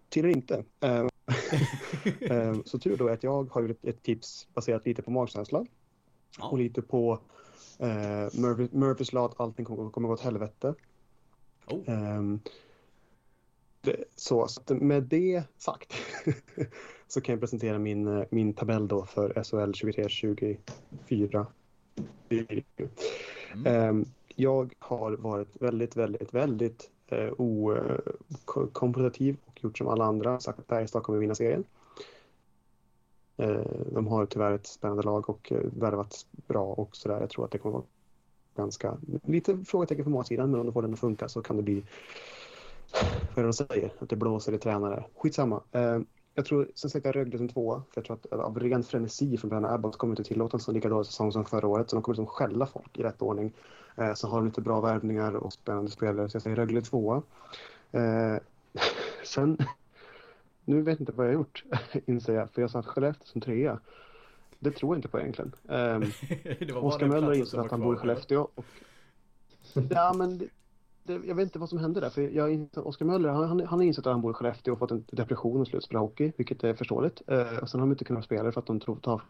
[0.09, 0.64] tydligen inte.
[0.80, 1.07] Eh,
[2.64, 5.66] så tur då är att jag har gjort ett tips baserat lite på magkänsla
[6.38, 6.48] Ja.
[6.48, 7.20] och lite på
[7.78, 10.74] eh, Murphy, Murphys lag att allting kommer, kommer gå åt helvete.
[11.66, 11.82] Oh.
[11.86, 12.40] Ehm,
[13.80, 15.94] det, så, så med det sagt
[17.08, 21.46] så kan jag presentera min, min tabell då för SHL 23-24.
[23.54, 23.66] Mm.
[23.66, 24.04] Ehm,
[24.36, 27.32] jag har varit väldigt, väldigt, väldigt eh,
[28.44, 31.64] okompetitiv och gjort som alla andra, sagt att Färjestad kommer vinna serien.
[33.36, 33.60] Eh,
[33.92, 37.20] de har tyvärr ett spännande lag och eh, värvat bra och sådär.
[37.20, 37.84] Jag tror att det kommer vara
[38.56, 41.62] ganska, lite frågetecken på matsidan, men om de får den att funka så kan det
[41.62, 41.82] bli,
[43.34, 45.04] vad är det de säger, att det blåser i tränare.
[45.16, 45.60] Skitsamma.
[45.72, 46.00] Eh,
[46.35, 49.37] jag tror, sen sätter jag Rögle som tvåa, för jag tror att av ren frenesi
[49.37, 51.97] från Bränna Abbott kommer inte tillåta en så lika dålig säsong som förra året, så
[51.97, 53.53] de kommer liksom skälla folk i rätt ordning.
[53.97, 57.22] Eh, så har de lite bra värvningar och spännande spelare, så jag säger Rögle tvåa.
[57.93, 58.37] Eh,
[59.24, 59.59] sen,
[60.64, 61.64] nu vet jag inte vad jag har gjort,
[62.07, 63.78] inser jag, för jag satt Skellefteå som trea.
[64.59, 65.53] Det tror jag inte på egentligen.
[65.68, 67.99] Eh, Oskar Möller var att han bor i?
[67.99, 68.49] Skellefteå.
[68.55, 68.64] Och...
[69.91, 70.49] Ja, men
[71.03, 72.11] det, jag vet inte vad som hände där.
[72.11, 74.72] För jag, insåg- Oskar Möller han, han, han har insett att han bor i Skellefteå
[74.72, 77.22] och fått en depression och slutat spela hockey, vilket är förståeligt.
[77.26, 79.20] Eh, och sen har de inte kunnat spela för att de tror ta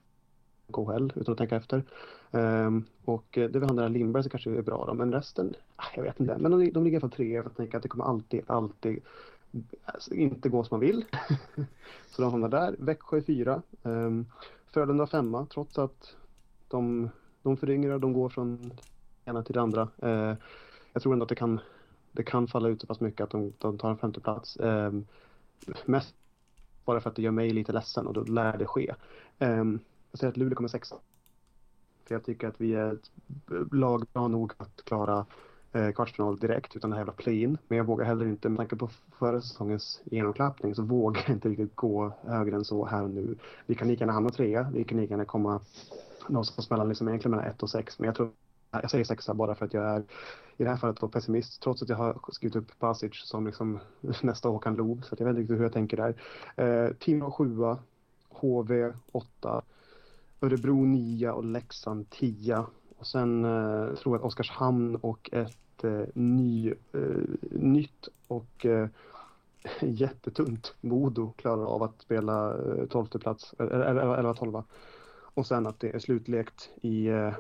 [0.72, 1.82] KHL utan att tänka efter.
[2.30, 5.54] Um, och det är väl han där Lindberg som kanske är bra då, men resten,
[5.76, 6.38] ah, jag vet inte.
[6.38, 8.42] Men de, de ligger i alla fall tre för att tänka att det kommer alltid,
[8.46, 9.00] alltid
[9.84, 11.04] alltså, inte gå som man vill.
[12.10, 12.76] Så de hamnar där.
[12.78, 13.62] Växjö är fyra.
[13.82, 14.26] Um,
[14.66, 16.16] Frölunda femma, trots att
[16.68, 17.10] de,
[17.42, 19.88] de föryngrar, de går från det ena till det andra.
[20.04, 20.34] Uh,
[20.92, 21.60] jag tror ändå att det kan,
[22.12, 24.56] det kan falla ut så pass mycket att de, de tar en femteplats.
[24.56, 24.92] Eh,
[25.84, 26.14] mest
[26.84, 28.94] bara för att det gör mig lite ledsen och då lär det ske.
[29.38, 29.64] Eh,
[30.10, 30.96] jag säger att Luleå kommer sexa.
[32.04, 33.10] För jag tycker att vi är ett
[33.72, 35.26] lag bra nog att klara
[35.72, 37.58] eh, kvartsfinal direkt utan det här jävla play-in.
[37.68, 38.88] Men jag vågar heller inte, med tanke på
[39.18, 43.36] förra säsongens genomklappning så vågar jag inte riktigt gå högre än så här och nu.
[43.66, 45.60] Vi kan lika gärna hamna trea, vi kan lika gärna komma
[46.28, 47.98] någonstans mellan, liksom egentligen mellan ett och sex.
[47.98, 48.30] Men jag tror,
[48.80, 50.00] jag säger sexa bara för att jag är
[50.56, 51.62] i det här fallet då pessimist.
[51.62, 53.78] Trots att jag har skrivit upp Pasic som liksom
[54.22, 55.04] nästa Håkan Loob.
[55.04, 56.14] Så att jag vet inte riktigt hur jag tänker där.
[56.56, 57.78] Eh, Timrå sjua,
[58.28, 59.62] HV åtta,
[60.40, 62.66] Örebro nia och Leksand tia.
[62.98, 67.00] Och sen eh, tror jag att Oskarshamn och ett eh, ny, eh,
[67.50, 68.88] nytt och eh,
[69.80, 74.64] jättetunt Modo klarar av att spela eh, tolfte plats, eller, eller, eller tolva.
[75.34, 77.32] Och sen att det är slutlekt i eh,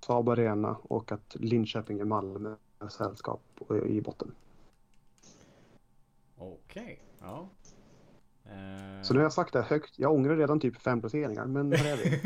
[0.00, 2.56] Saab Arena och att Linköping är Malmö
[2.90, 3.42] sällskap
[3.86, 4.32] i botten.
[6.36, 7.48] Okej, ja.
[8.44, 9.98] Eh, Så nu har jag sagt det högt.
[9.98, 12.20] Jag ångrar redan typ fem placeringar, men här är vi.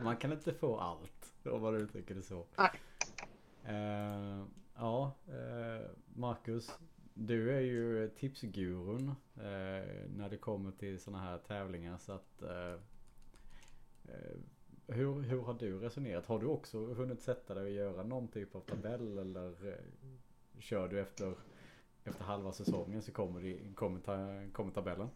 [0.04, 2.46] Man kan inte få allt, om man uttrycker det så.
[2.56, 2.70] Nej.
[3.64, 6.70] Eh, ja, eh, Marcus.
[7.14, 9.14] Du är ju tipsgurun
[10.16, 11.98] när det kommer till sådana här tävlingar.
[11.98, 12.42] Så att,
[14.86, 16.26] hur, hur har du resonerat?
[16.26, 19.74] Har du också hunnit sätta dig och göra någon typ av tabell eller eh,
[20.58, 21.34] kör du efter,
[22.04, 24.16] efter halva säsongen så kommer, det, kommer, ta,
[24.52, 25.08] kommer tabellen?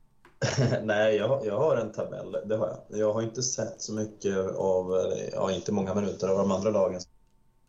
[0.82, 2.98] Nej, jag, jag har en tabell, det har jag.
[3.00, 7.08] Jag har inte sett så mycket av, ja, inte många minuter av de andra lagens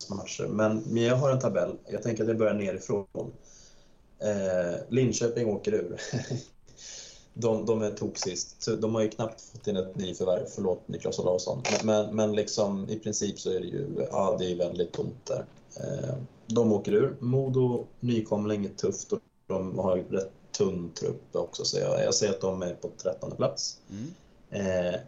[0.09, 1.77] matcher, men, men jag har en tabell.
[1.87, 3.33] Jag tänker att jag börjar nerifrån.
[4.19, 5.99] Eh, Linköping åker ur.
[7.33, 8.55] de, de är toksist.
[8.59, 11.61] Så De har ju knappt fått in ett nyförvärv, förlåt Niklas Olausson.
[11.71, 15.25] Men, men, men liksom, i princip så är det ju ja, det är väldigt tomt
[15.25, 15.45] där.
[15.75, 16.15] Eh,
[16.47, 17.15] de åker ur.
[17.19, 21.65] Modo, nykomling, är tufft och de har rätt tunn trupp också.
[21.65, 23.77] Så jag, jag säger att de är på trettonde plats.
[23.89, 24.11] Mm.
[24.49, 24.99] Eh,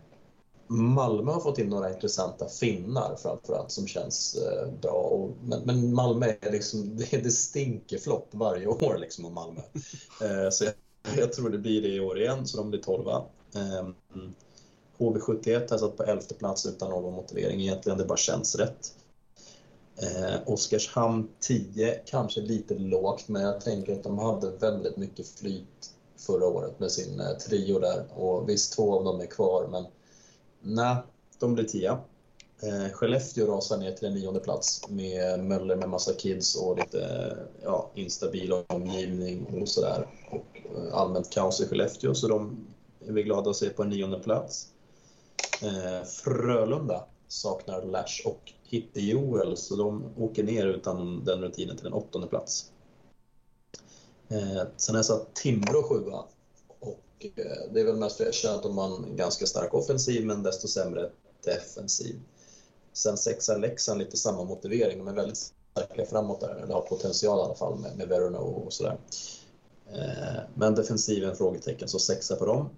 [0.68, 4.92] Malmö har fått in några intressanta finnar framförallt som känns eh, bra.
[4.92, 9.62] Och, men, men Malmö är liksom, det, det stinker flopp varje år liksom om Malmö.
[10.22, 10.74] Eh, så jag,
[11.18, 13.24] jag tror det blir det i år igen, så de blir tolva.
[13.56, 13.88] Eh,
[14.98, 18.94] HV71 har satt på elfte plats utan någon motivering egentligen, det bara känns rätt.
[20.02, 25.92] Eh, Oskarshamn 10, kanske lite lågt, men jag tänker att de hade väldigt mycket flyt
[26.18, 28.06] förra året med sin eh, trio där.
[28.14, 29.86] Och visst, två av dem är kvar, men
[30.62, 30.96] nej,
[31.40, 32.00] de blir tia.
[32.64, 37.34] Eh, Skellefteå rasar ner till en nionde plats med Möller med massa kids och lite
[37.64, 40.08] ja, instabil omgivning och sådär.
[40.32, 40.51] Och
[40.92, 42.66] allmänt kaos i Skellefteå så de
[43.08, 44.68] är vi glada att se på en nionde plats.
[45.62, 51.88] Eh, Frölunda saknar Lash och Hitte Joel så de åker ner utan den rutinen till
[51.88, 52.72] en åttonde plats.
[54.28, 56.26] Eh, sen är så Timrå sjua
[56.80, 59.46] och eh, det är väl mest för att jag känner att de har en ganska
[59.46, 61.10] stark offensiv men desto sämre
[61.44, 62.20] defensiv.
[62.94, 64.98] Sen sexa Leksand, lite samma motivering.
[64.98, 65.38] De är väldigt
[65.72, 68.98] starka framåt där, eller har potential i alla fall med, med Verona och sådär.
[69.94, 72.70] Eh, men defensiven frågetecken, så sexa på dem.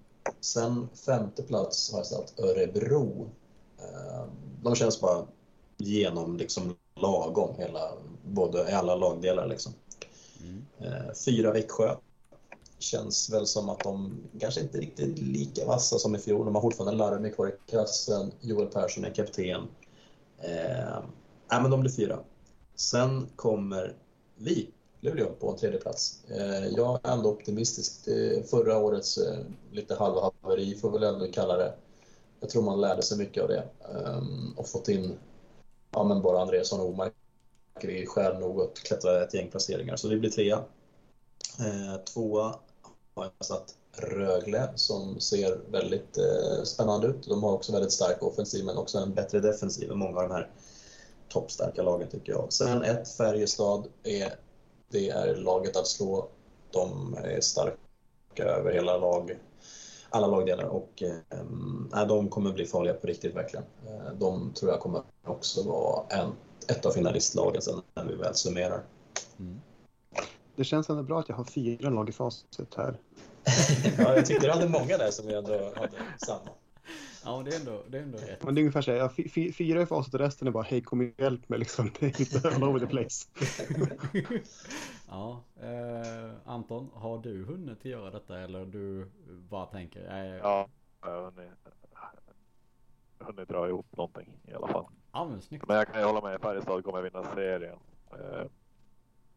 [0.42, 3.30] Sen femte plats har jag satt Örebro.
[3.80, 4.26] Eh,
[4.64, 5.26] de känns bara
[5.78, 7.92] genom liksom lagom hela,
[8.26, 9.74] både alla lagdelar liksom.
[10.42, 10.66] Mm.
[10.80, 11.96] Eh, fyra Växjö.
[12.80, 16.46] Känns väl som att de kanske inte riktigt lika vassa som i fjol.
[16.46, 18.32] De har fortfarande Larmi kvar i klassen.
[18.42, 19.62] Joel Persson är kapten.
[20.38, 21.00] Eh,
[21.52, 22.20] nej, men de blir fyra.
[22.76, 23.96] Sen kommer
[24.36, 24.70] vi,
[25.04, 26.24] Luleå, på en tredje plats.
[26.30, 28.06] Eh, jag är ändå optimistisk.
[28.50, 29.40] Förra årets eh,
[29.72, 31.74] lite halvhaveri, får väl ändå kalla det.
[32.40, 33.64] Jag tror man lärde sig mycket av det
[33.96, 35.18] ehm, och fått in
[35.92, 37.14] ja, men bara Andreasson och Omark
[37.82, 40.64] i skäl nog att klättra ett gäng placeringar, så vi blir trea.
[41.60, 42.56] Eh, tvåa
[43.16, 46.18] har jag satt Rögle som ser väldigt
[46.64, 47.28] spännande ut.
[47.28, 50.34] De har också väldigt stark offensiv men också en bättre defensiv än många av de
[50.34, 50.50] här
[51.30, 52.54] toppstarka lagen tycker jag.
[52.54, 54.34] Sen ett, Färjestad, är,
[54.94, 56.28] det är laget att slå.
[56.72, 57.78] De är starka
[58.38, 59.38] över hela lag,
[60.10, 63.66] alla lagdelar och eh, de kommer bli farliga på riktigt verkligen.
[63.88, 66.32] Eh, de tror jag kommer också vara en,
[66.68, 68.84] ett av finalistlagen sen när vi väl summerar.
[69.40, 69.62] Mm.
[70.56, 72.98] Det känns ändå bra att jag har fyra lag i facit här.
[73.98, 76.50] ja, jag tyckte du hade många där som vi ändå hade samma.
[77.26, 78.44] Ja, det är ändå, det är ändå rätt.
[78.44, 81.00] Men det är ungefär så här, fyra i facit och resten är bara hej kom
[81.00, 81.92] och hjälp mig liksom.
[82.00, 83.28] Det är inte all over the place.
[85.08, 89.12] ja, eh, Anton, har du hunnit göra detta eller du
[89.50, 90.00] bara tänker?
[90.00, 90.68] Eh, ja,
[91.02, 91.52] jag har hunnit,
[93.20, 94.86] hunnit dra ihop någonting i alla fall.
[95.12, 95.68] Ja, men snyggt.
[95.68, 97.80] Men jag kan ju hålla med, Färjestad kommer vinna serien.
[98.12, 98.46] Eh,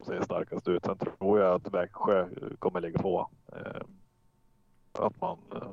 [0.07, 0.85] ser starkast ut.
[0.85, 2.29] Sen tror jag att Växjö
[2.59, 3.31] kommer ligga på.
[3.53, 3.83] Eh,
[4.93, 5.69] att man, eh,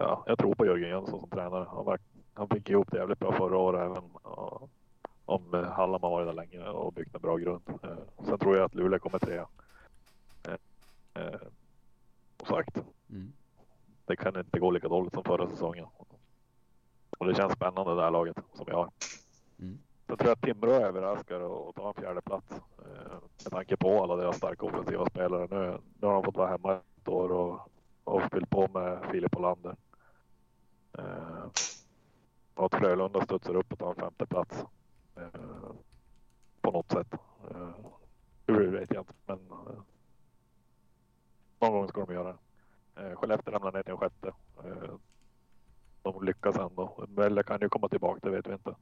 [0.00, 1.66] ja, jag tror på Jörgen Jönsson som tränare.
[1.70, 1.98] Han, var,
[2.34, 4.02] han fick ihop det jävligt bra förra året även
[5.24, 7.62] om Hallam har varit där länge och byggt en bra grund.
[7.82, 9.46] Eh, sen tror jag att Luleå kommer trea.
[12.36, 12.76] Som sagt,
[13.10, 13.32] mm.
[14.04, 15.86] det kan inte gå lika dåligt som förra säsongen.
[17.18, 18.90] Och det känns spännande det här laget som jag har.
[19.58, 19.78] Mm.
[20.06, 24.16] Jag tror att Timrå överraskar och tar en fjärde plats eh, med tanke på alla
[24.16, 25.46] deras starka offensiva spelare.
[25.50, 27.60] Nu, nu har de fått vara hemma ett år och,
[28.04, 29.76] och fyllt på med Filip Olander.
[30.98, 31.46] Eh,
[32.54, 34.64] och att Frölunda studsar upp och tar en femte plats
[35.16, 35.70] eh,
[36.60, 37.12] på något sätt.
[37.50, 37.70] Eh,
[38.46, 39.82] hur vet jag inte, men eh,
[41.60, 42.38] någon gång ska de göra det.
[43.02, 44.32] Eh, Skellefteå ramlar ner till en sjätte.
[44.64, 44.94] Eh,
[46.02, 47.06] de lyckas ändå.
[47.18, 48.74] Eller kan ju komma tillbaka, det vet vi inte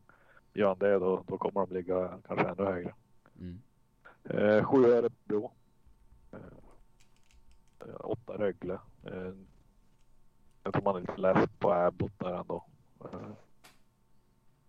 [0.54, 2.94] gör han det då, då kommer de ligga kanske ännu högre.
[3.40, 3.60] Mm.
[4.24, 5.50] Eh, sju Örebro.
[6.32, 8.78] Eh, åtta Rögle.
[9.02, 9.32] Eh,
[10.64, 12.64] jag tror man är lite less på Abbott där ändå.
[13.04, 13.30] Eh,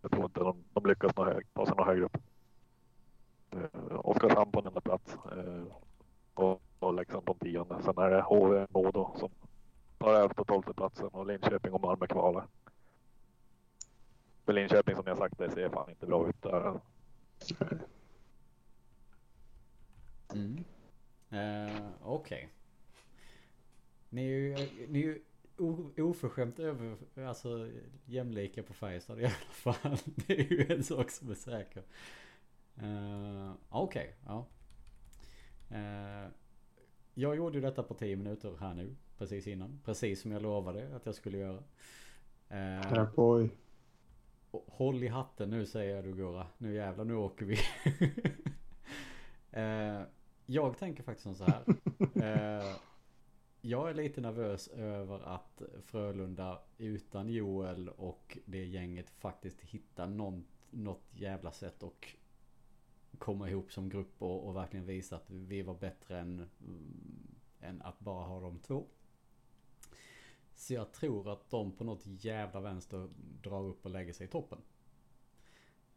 [0.01, 2.17] jag tror inte de, de lyckas nå hög, ta sig någon högre upp.
[3.51, 5.17] Eh, Oskarshamn på en enda plats.
[5.31, 5.63] Eh,
[6.33, 7.83] och, och Leksand på en tionde.
[7.83, 9.29] Sen är det HV Modo som
[9.97, 12.47] tar elfte och tolfte platsen och Linköping och Malmö kvalar.
[14.45, 16.79] För Linköping som jag sagt, det ser fan inte bra ut där.
[20.33, 20.63] Mm.
[21.33, 22.37] Uh, Okej.
[22.37, 22.47] Okay.
[24.09, 24.55] Ni är ju,
[24.87, 25.21] ni är ju
[25.97, 26.97] oförskämt över,
[27.27, 27.69] alltså
[28.05, 29.97] jämlika på Färjestad i alla fall.
[30.27, 31.83] Det är ju en sak som är säker.
[32.83, 34.45] Uh, Okej, okay, ja.
[35.71, 36.31] Uh,
[37.13, 39.79] jag gjorde ju detta på 10 minuter här nu, precis innan.
[39.85, 41.63] Precis som jag lovade att jag skulle göra.
[42.51, 43.49] Uh, boy.
[44.51, 46.47] Håll i hatten nu säger du Gurra.
[46.57, 47.57] Nu jävlar, nu åker vi.
[49.51, 50.01] eh,
[50.45, 51.63] jag tänker faktiskt som så här.
[52.15, 52.75] Eh,
[53.65, 60.45] jag är lite nervös över att Frölunda utan Joel och det gänget faktiskt hittar någon,
[60.69, 62.15] något jävla sätt och
[63.17, 67.81] komma ihop som grupp och, och verkligen visa att vi var bättre än, mm, än
[67.81, 68.85] att bara ha de två.
[70.53, 73.09] Så jag tror att de på något jävla vänster
[73.41, 74.61] drar upp och lägger sig i toppen.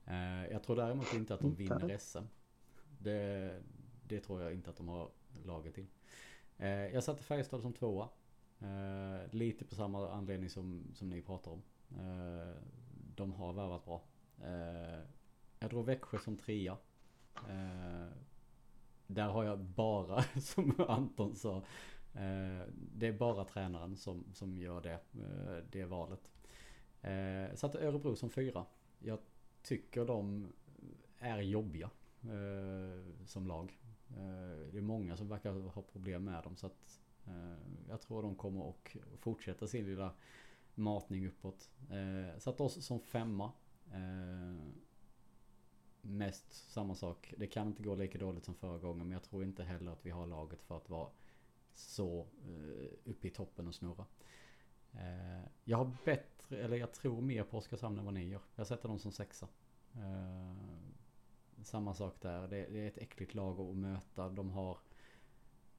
[0.05, 2.25] Eh, jag tror däremot inte att de vinner SM.
[2.99, 3.62] Det,
[4.07, 5.11] det tror jag inte att de har
[5.45, 5.87] laget till.
[6.59, 8.09] Eh, jag satte Färjestad som tvåa.
[8.61, 11.63] Eh, lite på samma anledning som, som ni pratar om.
[11.91, 12.55] Eh,
[13.15, 14.03] de har värvat bra.
[14.43, 15.01] Eh,
[15.59, 16.77] jag drog Växjö som trea.
[17.35, 18.09] Eh,
[19.07, 21.63] där har jag bara, som Anton sa,
[22.19, 26.31] Eh, det är bara tränaren som, som gör det, eh, det valet.
[27.03, 28.65] Eh, satte Örebro som fyra.
[28.99, 29.19] Jag
[29.63, 30.53] tycker de
[31.19, 31.91] är jobbiga
[32.23, 33.79] eh, som lag.
[34.11, 37.57] Eh, det är många som verkar ha problem med dem så att eh,
[37.89, 40.15] jag tror de kommer att fortsätta sin lilla
[40.75, 41.71] matning uppåt.
[41.91, 43.53] Eh, Satt oss som femma.
[46.01, 47.35] Mest samma sak.
[47.37, 50.07] Det kan inte gå lika dåligt som förra gången men jag tror inte heller att
[50.07, 51.09] vi har laget för att vara
[51.75, 52.27] så
[53.05, 54.05] uppe i toppen och snurra.
[55.65, 58.41] Jag har bättre, eller jag tror mer på Oskarshamn än vad ni gör.
[58.55, 59.49] Jag sätter dem som sexa.
[61.63, 62.49] Samma sak där.
[62.49, 64.29] Det, det, är ett äckligt lag att möta.
[64.29, 64.79] De har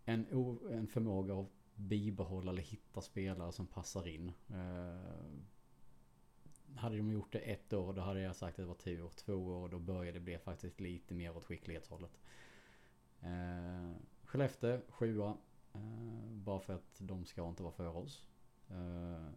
[0.06, 0.26] en,
[0.72, 4.32] en förmåga att bibehålla eller hitta spelare som passar in.
[4.50, 5.20] Eh,
[6.76, 9.10] hade de gjort det ett år då hade jag sagt att det var tur.
[9.16, 12.20] Två år då började det bli faktiskt lite mer åt skicklighetshållet.
[13.22, 13.92] Eh,
[14.24, 15.38] Skellefteå sjua.
[15.74, 18.26] Eh, bara för att de ska inte vara för oss.
[18.70, 19.28] Eh,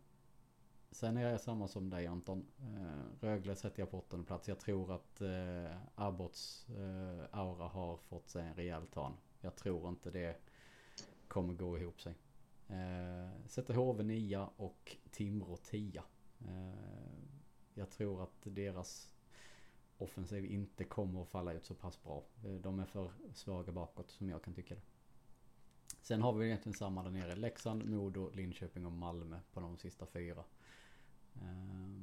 [0.93, 2.47] sen är jag samma som dig Anton.
[2.61, 4.49] Eh, Rögle sätter jag på åttonde plats.
[4.49, 9.12] Jag tror att eh, Abbots eh, aura har fått sig en rejäl tan.
[9.40, 10.36] Jag tror inte det
[11.28, 12.14] kommer gå ihop sig.
[12.68, 16.03] Eh, sätter HV 9 och Timrå 10.
[16.40, 16.72] Eh,
[17.74, 19.12] jag tror att deras
[19.99, 22.24] offensiv inte kommer att falla ut så pass bra.
[22.45, 24.80] Eh, de är för svaga bakåt som jag kan tycka det.
[26.03, 27.36] Sen har vi egentligen samma där nere.
[27.36, 30.45] Leksand, Modo, Linköping och Malmö på de sista fyra.
[31.34, 32.02] Eh,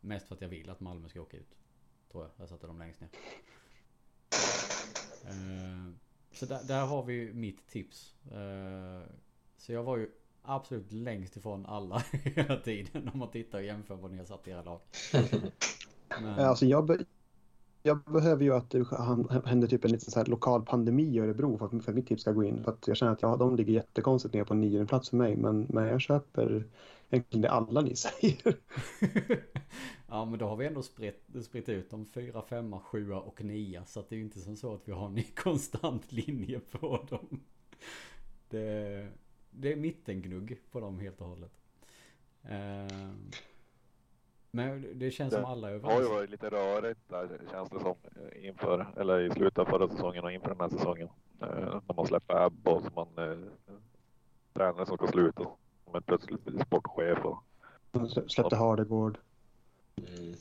[0.00, 1.56] mest för att jag vill att Malmö ska åka ut.
[2.12, 2.32] Tror jag.
[2.36, 3.10] Jag satte dem längst ner.
[5.24, 5.92] Eh,
[6.32, 8.14] så där, där, har vi mitt tips.
[8.32, 9.02] Eh,
[9.56, 10.10] så jag var ju
[10.42, 14.48] absolut längst ifrån alla hela tiden om man tittar och jämför vad ni har satt
[14.48, 14.80] i era lag.
[16.20, 16.38] Men...
[16.38, 17.04] Alltså jag, be
[17.82, 18.86] jag behöver ju att det
[19.44, 22.22] händer typ en liten så här lokal pandemi i Örebro för att, för mitt tips
[22.22, 22.64] ska gå in.
[22.64, 25.36] För att jag känner att ja, de ligger jättekonstigt ner på nionde plats för mig.
[25.36, 26.64] Men, men jag köper
[27.10, 28.56] egentligen det alla ni säger.
[30.08, 32.06] ja men då har vi ändå spritt, spritt ut dem.
[32.06, 33.84] Fyra, femma, sjua och nia.
[33.84, 37.06] Så att det är ju inte som så att vi har en konstant linje på
[37.10, 37.40] dem.
[38.48, 39.08] Det,
[39.50, 41.52] det är mittengnugg på dem helt och hållet.
[42.44, 43.12] Uh,
[44.50, 45.88] men det känns det som alla är överens.
[45.88, 47.94] Det har ju varit lite rörigt där känns det som
[48.42, 51.08] inför, eller i slutet av förra säsongen och inför den här säsongen.
[51.42, 53.38] Eh, när man släpper Abba och man eh,
[54.52, 55.46] tränare som ska sluta.
[55.92, 57.44] Men plötsligt blir sportchef och...
[58.30, 59.18] Släppte Hardegård.
[59.96, 60.34] Mm.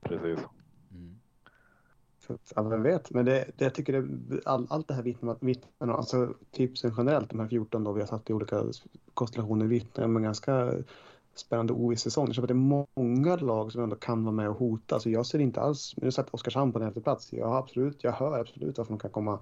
[0.00, 0.44] Precis.
[0.90, 1.18] Mm.
[2.54, 5.88] ja, vem vet, men det, det jag tycker det, all, allt det här vittnar, vittnar
[5.88, 8.64] alltså tipsen generellt, de här 14 då vi har satt i olika
[9.14, 10.72] konstellationer vittnar om en ganska
[11.34, 12.34] spännande oviss säsong.
[12.34, 15.00] Så det är många lag som ändå kan vara med och hota.
[15.00, 17.32] Så jag ser inte alls, nu sätter Oskarshamn på en plats.
[17.32, 19.38] Jag, absolut, jag hör absolut varför de kan komma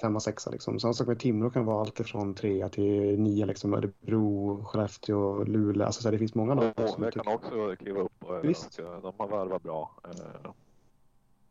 [0.00, 0.80] femma, sexa liksom.
[0.80, 3.74] Samma sak med Timrå kan vara allt från trea till nio liksom.
[3.74, 5.86] Örebro, Skellefteå, Luleå.
[5.86, 6.72] Alltså så det finns många lag.
[6.76, 8.76] Ja, som kan också kliva upp och Visst.
[8.76, 9.90] de har värvat bra.
[10.04, 10.50] Eh.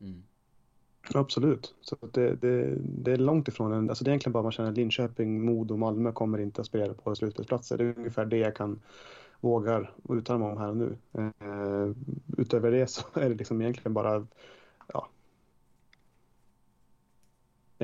[0.01, 0.23] Mm.
[1.13, 1.75] Absolut.
[1.81, 4.71] Så det, det, det, är långt ifrån en, alltså det är egentligen bara man känner
[4.71, 7.77] Linköping, Modo och Malmö kommer inte att spela på slutspelsplatser.
[7.77, 8.79] Det är ungefär det jag kan
[9.39, 10.97] vågar uttala mig om här och nu.
[11.13, 11.91] Eh,
[12.37, 14.27] utöver det så är det liksom egentligen bara
[14.93, 15.14] ja, eh,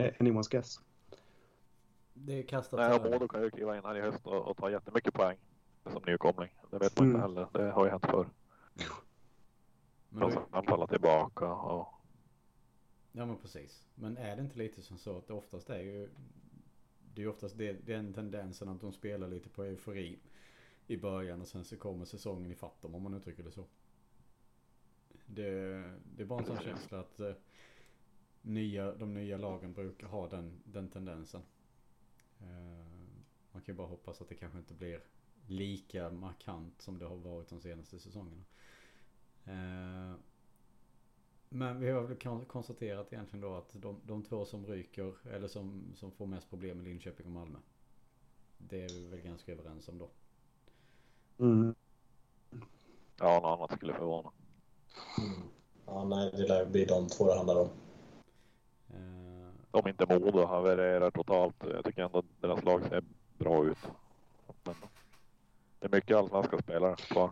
[0.10, 0.80] anyone's guess.
[2.14, 4.72] Det är kastat Nej, Modo kan ju kliva in här i höst och, och ta
[4.72, 5.38] jättemycket poäng
[5.84, 6.49] som nykomling.
[6.72, 7.16] Det vet man mm.
[7.16, 7.47] inte heller.
[7.54, 8.30] Det har ju hänt förr.
[10.10, 11.88] Men och sen falla tillbaka och...
[13.12, 13.88] Ja men precis.
[13.95, 16.10] Men är det inte lite som så att det oftast är ju...
[17.14, 20.20] Det är ju oftast det, den tendensen att de spelar lite på eufori
[20.88, 23.66] i början och sen så kommer säsongen i dem om man uttrycker det så.
[25.26, 25.52] Det,
[26.16, 27.34] det är bara en sån känsla att eh,
[28.41, 31.41] nya, de nya lagen brukar ha den, den tendensen.
[32.39, 32.85] Eh,
[33.51, 35.03] man kan ju bara hoppas att det kanske inte blir
[35.47, 38.43] lika markant som det har varit de senaste säsongerna.
[39.45, 40.15] Eh,
[41.49, 45.93] men vi har väl konstaterat egentligen då att de, de två som ryker eller som,
[45.95, 47.59] som får mest problem är Linköping och Malmö.
[48.57, 50.09] Det är vi väl ganska överens om då.
[51.39, 51.75] Mm.
[53.19, 54.31] Ja, något annat skulle förvåna.
[55.19, 55.41] Mm.
[55.85, 57.69] Ja, nej, det lär bli de två det handlar om.
[59.72, 61.55] Om inte Modo havererar totalt.
[61.74, 63.03] Jag tycker ändå att deras lag ser
[63.38, 63.78] bra ut.
[64.63, 64.76] Men
[65.80, 67.32] det är mycket allsvenska spelare kvar.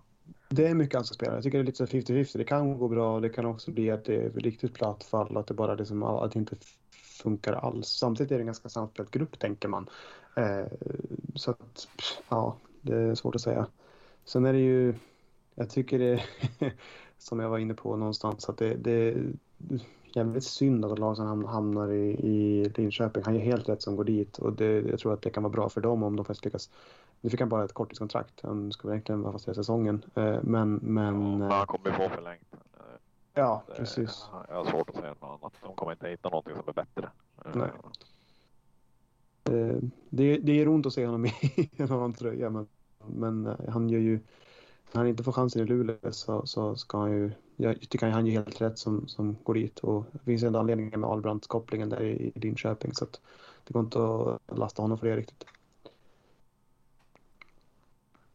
[0.50, 1.38] Det är mycket allsvenska spelare.
[1.38, 2.38] Jag tycker det är lite 50-50.
[2.38, 3.20] Det kan gå bra.
[3.20, 5.38] Det kan också bli att det är riktigt platt fall.
[5.38, 6.56] Att det bara liksom, att det inte
[7.24, 7.88] funkar alls.
[7.88, 9.90] Samtidigt är det en ganska samspelt grupp tänker man.
[10.36, 10.66] Eh,
[11.36, 11.88] så att,
[12.30, 13.68] ja, det är svårt att säga.
[14.26, 14.94] Sen är det ju,
[15.56, 16.24] jag tycker det,
[17.18, 19.16] som jag var inne på någonstans, att det, det
[20.16, 23.24] jävligt synd att Larsson hamnar i, i Linköping.
[23.24, 25.54] Han gör helt rätt som går dit och det, jag tror att det kan vara
[25.54, 26.70] bra för dem om de faktiskt lyckas.
[27.22, 28.42] Nu fick han bara ett korttidskontrakt.
[28.44, 30.02] Han ska egentligen vara fast hela säsongen.
[30.16, 31.40] Eh, men, men...
[31.40, 32.56] Ja, han kommer få förlängt.
[33.34, 34.30] Ja, precis.
[34.50, 35.54] Jag har svårt att säga något annat.
[35.62, 37.10] De kommer inte hitta någonting som är bättre.
[37.54, 37.70] Nej.
[40.10, 41.32] Det, det ger ont att se honom i
[41.78, 42.68] en annan tröja, men,
[43.08, 44.20] men han gör ju
[44.92, 47.32] när han inte får chansen i Luleå så, så ska han ju...
[47.56, 49.80] Jag tycker han gör helt rätt som, som går dit.
[49.80, 52.94] Och det finns en anledning med Ahlbrandt-kopplingen där i, Linköping.
[52.94, 53.22] Så att
[53.64, 55.46] det går inte att lasta honom för det riktigt.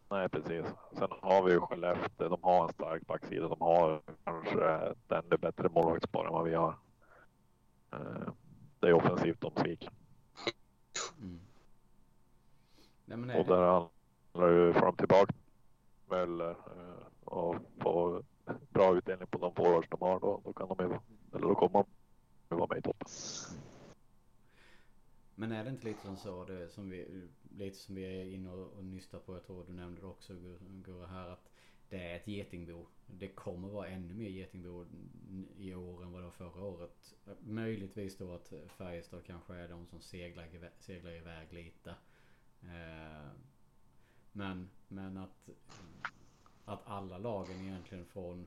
[0.09, 0.67] Nej, precis.
[0.99, 2.29] Sen har vi ju Skellefteå.
[2.29, 3.49] De har en stark backsida.
[3.49, 6.75] De har kanske ett ännu bättre målvaktspar än vad vi har.
[7.93, 8.33] Eh,
[8.81, 9.91] det är offensivt de sviker.
[13.07, 13.31] Mm.
[13.31, 15.35] och där handlar det ju fram tillbaka
[16.07, 18.23] Möller eh, och få
[18.71, 20.99] bra utdelning på de forwards de har, då, då kan de ju,
[21.37, 21.85] eller då kommer
[22.49, 23.09] de vara med i toppen.
[25.35, 28.51] Men är det inte lite som så, det, som vi, lite som vi är inne
[28.51, 30.35] och, och nystar på, jag tror du nämnde det också
[30.85, 31.51] Gurra här, att
[31.89, 32.87] det är ett getingbo.
[33.07, 34.87] Det kommer vara ännu mer getingbo
[35.57, 37.15] i år än vad det var förra året.
[37.41, 40.49] Möjligtvis då att Färjestad kanske är de som seglar,
[40.79, 41.95] seglar iväg lite.
[42.63, 43.31] Eh,
[44.37, 45.51] men, men att,
[46.65, 48.47] att alla lagen egentligen från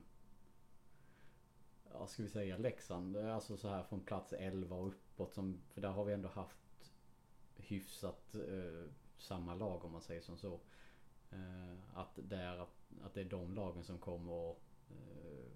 [1.92, 5.60] Ja ska vi säga Leksand, eh, alltså så här från plats 11 och uppåt som,
[5.68, 6.92] för där har vi ändå haft
[7.56, 10.60] hyfsat eh, samma lag om man säger som så.
[11.30, 12.58] Eh, att, det är,
[13.02, 14.60] att det är de lagen som kommer och
[14.90, 15.48] eh,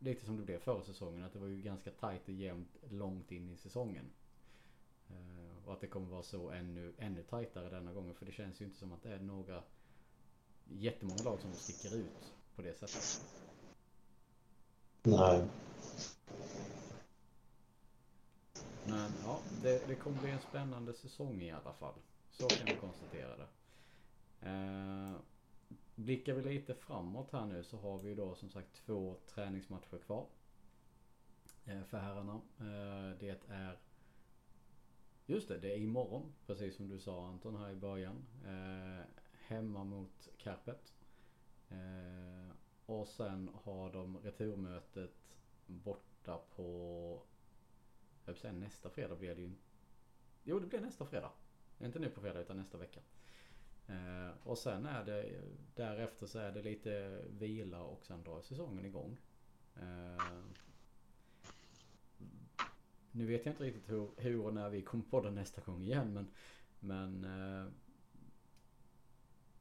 [0.00, 3.32] Lite som det blev förra säsongen, att det var ju ganska tajt och jämnt långt
[3.32, 4.04] in i säsongen.
[5.68, 8.14] Och att det kommer vara så ännu, ännu tajtare denna gången.
[8.14, 9.62] För det känns ju inte som att det är några
[10.64, 13.20] jättemånga lag som sticker ut på det sättet.
[15.02, 15.44] Nej.
[18.86, 21.94] Men ja, det, det kommer bli en spännande säsong i alla fall.
[22.30, 23.48] Så kan vi konstatera det.
[24.40, 25.16] Eh,
[25.94, 30.26] blickar vi lite framåt här nu så har vi då som sagt två träningsmatcher kvar.
[31.64, 32.40] Eh, för herrarna.
[32.58, 33.76] Eh, det är
[35.30, 36.32] Just det, det är imorgon.
[36.46, 38.26] Precis som du sa Anton här i början.
[38.44, 40.94] Eh, hemma mot Kärpet.
[41.68, 42.54] Eh,
[42.86, 47.22] och sen har de returmötet borta på...
[48.24, 49.52] Jag vill säga nästa fredag blir det ju.
[50.44, 51.30] Jo, det blir nästa fredag.
[51.80, 53.00] Inte nu på fredag utan nästa vecka.
[53.86, 55.40] Eh, och sen är det
[55.74, 59.16] därefter så är det lite vila och sen drar säsongen igång.
[59.76, 60.40] Eh,
[63.18, 65.82] nu vet jag inte riktigt hur, hur och när vi kommer på det nästa gång
[65.82, 66.30] igen men
[66.80, 67.72] Men eh,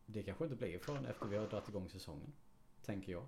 [0.05, 2.33] Det kanske inte blir förrän efter vi har dragit igång säsongen.
[2.85, 3.25] Tänker jag.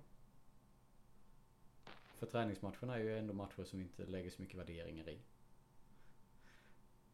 [2.18, 5.22] För träningsmatcherna är ju ändå matcher som inte lägger så mycket värderingar i.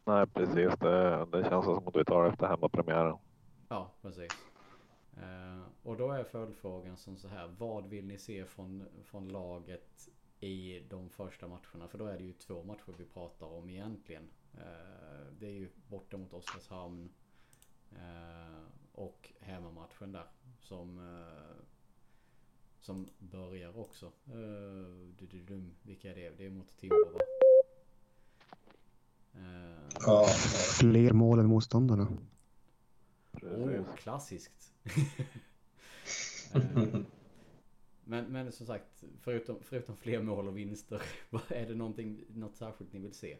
[0.05, 3.17] Nej precis, det, det känns som att vi tar efter hemmapremiären.
[3.69, 4.47] Ja, precis.
[5.17, 7.47] Eh, och då är följdfrågan som så här.
[7.47, 10.09] Vad vill ni se från, från laget
[10.39, 11.87] i de första matcherna.
[11.87, 14.29] För då är det ju två matcher vi pratar om egentligen.
[14.53, 17.09] Eh, det är ju borta mot Oskarshamn
[17.91, 20.27] eh, och hemmamatchen där
[20.59, 21.63] som eh,
[22.79, 24.11] som börjar också.
[25.83, 26.29] Vilka är det?
[26.37, 27.19] Det är mot Timrå va?
[29.99, 30.27] Ja.
[30.79, 32.07] Fler mål än motståndarna.
[33.41, 34.73] Oh, klassiskt.
[38.09, 41.01] Men, men som sagt, förutom, förutom fler mål och vinster,
[41.49, 43.37] är det någonting, något särskilt ni vill se?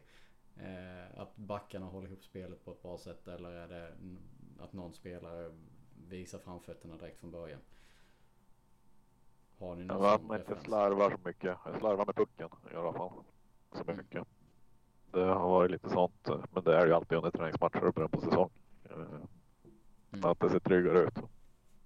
[0.56, 3.92] Eh, att backarna håller ihop spelet på ett bra sätt eller är det
[4.58, 5.50] att någon spelare
[6.08, 7.60] visar framfötterna direkt från början?
[9.58, 11.56] Har ni någon ja, man inte slarvar så mycket.
[11.64, 13.12] Jag slarvar med pucken i alla fall.
[13.72, 13.96] Så mm.
[13.96, 14.14] mycket.
[14.14, 14.26] Mm.
[15.10, 18.20] Det har varit lite sånt, men det är ju alltid under träningsmatcher och början på
[18.20, 18.50] säsong.
[18.84, 18.96] Eh,
[20.12, 20.24] mm.
[20.24, 21.18] Att det ser tryggare ut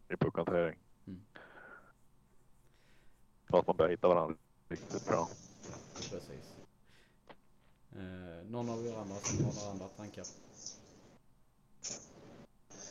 [0.09, 0.78] i puckhantering.
[3.53, 4.36] Så att man börjar hitta varandra
[4.68, 5.28] riktigt bra.
[5.94, 6.22] Precis.
[7.96, 10.24] Eh, någon av er andra som har några andra tankar?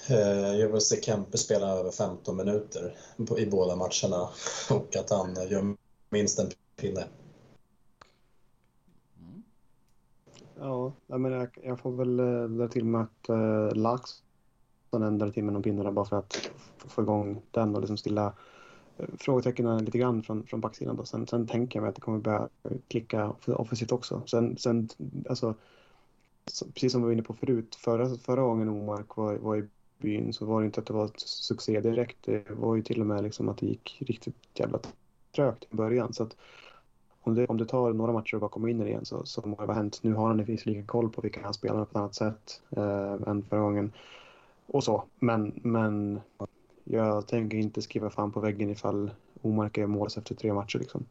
[0.09, 2.95] Eh, jag vill se Kempe spela över 15 minuter
[3.38, 4.30] i båda matcherna
[4.70, 5.76] och att han gör
[6.09, 7.03] minst en pinne.
[9.20, 9.43] Mm.
[10.59, 15.43] Ja, jag, menar, jag får väl eh, dra till med att äh, Laxson drar till
[15.43, 18.34] med någon pinne bara för att få igång den och liksom stilla
[19.18, 20.96] frågetecknen lite grann från, från backsidan.
[20.96, 21.06] Då.
[21.06, 22.50] Sen, sen tänker jag mig att det kommer börja
[22.88, 24.22] klicka offensivt också.
[24.26, 24.89] Sen, sen
[25.30, 25.56] alltså,
[26.74, 29.68] precis som vi var inne på förut, förra, förra gången Omark var, var i
[29.98, 32.18] byn så var det inte att det var ett succé direkt.
[32.26, 34.80] Det var ju till och med liksom att det gick riktigt jävla
[35.36, 36.14] trögt i början.
[36.14, 36.36] Så att
[37.22, 39.26] om det, om det tar några matcher att bara komma in i det igen så,
[39.26, 40.00] så må det vara hänt.
[40.02, 42.62] Nu har han finns lika koll på vilka han spelar med på ett annat sätt
[42.70, 43.92] eh, än förra gången.
[44.68, 45.04] Och så.
[45.20, 46.20] Men, men
[46.92, 49.12] jag tänker inte skriva fan på väggen ifall
[49.42, 51.06] Omark är mål efter tre matcher liksom.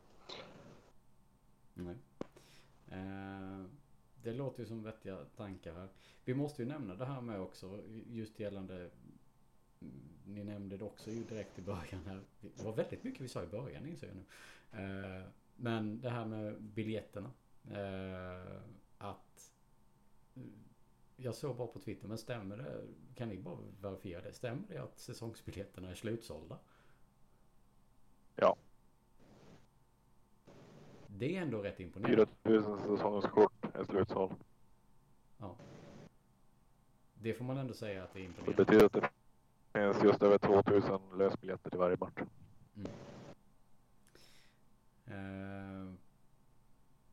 [1.74, 1.96] Nej.
[2.88, 3.64] Eh,
[4.22, 5.88] det låter ju som vettiga tankar här.
[6.24, 8.90] Vi måste ju nämna det här med också just gällande
[9.80, 9.92] mm,
[10.24, 12.20] ni nämnde det också ju direkt i början här.
[12.40, 14.24] Det var väldigt mycket vi sa i början inser jag nu.
[14.82, 15.24] Eh,
[15.56, 17.30] men det här med biljetterna.
[17.70, 18.60] Eh,
[18.98, 19.52] att
[21.22, 22.80] jag såg bara på Twitter, men stämmer det?
[23.14, 24.32] Kan ni bara verifiera det?
[24.32, 26.58] Stämmer det att säsongsbiljetterna är slutsålda?
[28.36, 28.56] Ja.
[31.06, 32.26] Det är ändå rätt imponerande.
[32.42, 34.32] 4000 säsongskort är slutsåld.
[35.38, 35.56] Ja.
[37.14, 38.64] Det får man ändå säga att det är Det imponerande.
[38.64, 39.10] betyder att det
[39.92, 42.18] finns just över 2000 lösbiljetter till varje match.
[45.06, 45.69] Eh,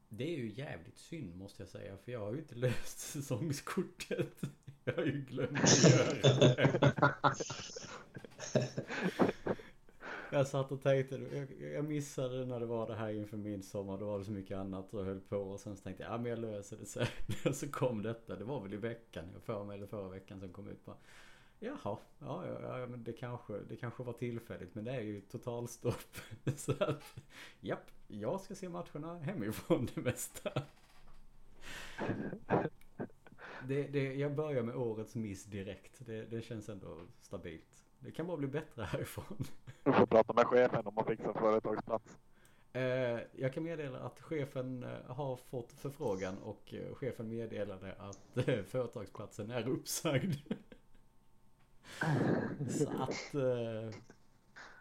[0.10, 1.98] det är ju jävligt synd måste jag säga.
[1.98, 4.42] För jag har ju inte löst säsongskortet.
[4.84, 7.18] Jag har ju glömt att göra det.
[10.32, 11.16] Jag satt och tänkte,
[11.74, 13.98] jag, missade när det var det här inför midsommar.
[13.98, 15.38] Då var det så mycket annat och höll på.
[15.38, 17.08] Och sen så tänkte jag, ja men jag löser det sen.
[17.54, 18.36] Så kom detta.
[18.36, 20.86] Det var väl i veckan, jag för mig, eller förra veckan som kom ut.
[20.86, 20.98] Bara,
[21.60, 24.76] Jaha, ja, ja, ja men det kanske, det kanske var tillfälligt.
[24.76, 26.18] Men det är ju totalstopp.
[26.56, 27.04] Så att,
[27.60, 30.52] japp, jag ska se matcherna hemifrån det mesta.
[33.68, 36.06] Det, det, jag börjar med årets miss direkt.
[36.06, 37.86] Det, det känns ändå stabilt.
[38.00, 39.46] Det kan bara bli bättre härifrån.
[39.84, 42.18] Du får prata med chefen om man fixar företagsplats.
[42.74, 48.46] Eh, jag kan meddela att chefen eh, har fått förfrågan och eh, chefen meddelade att
[48.68, 50.36] företagsplatsen är uppsagd.
[52.70, 54.00] Så att eh,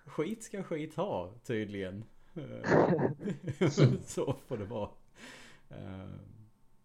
[0.07, 2.05] skit ska skit ha tydligen.
[4.05, 4.91] Så får det vara.
[5.71, 6.09] Eh,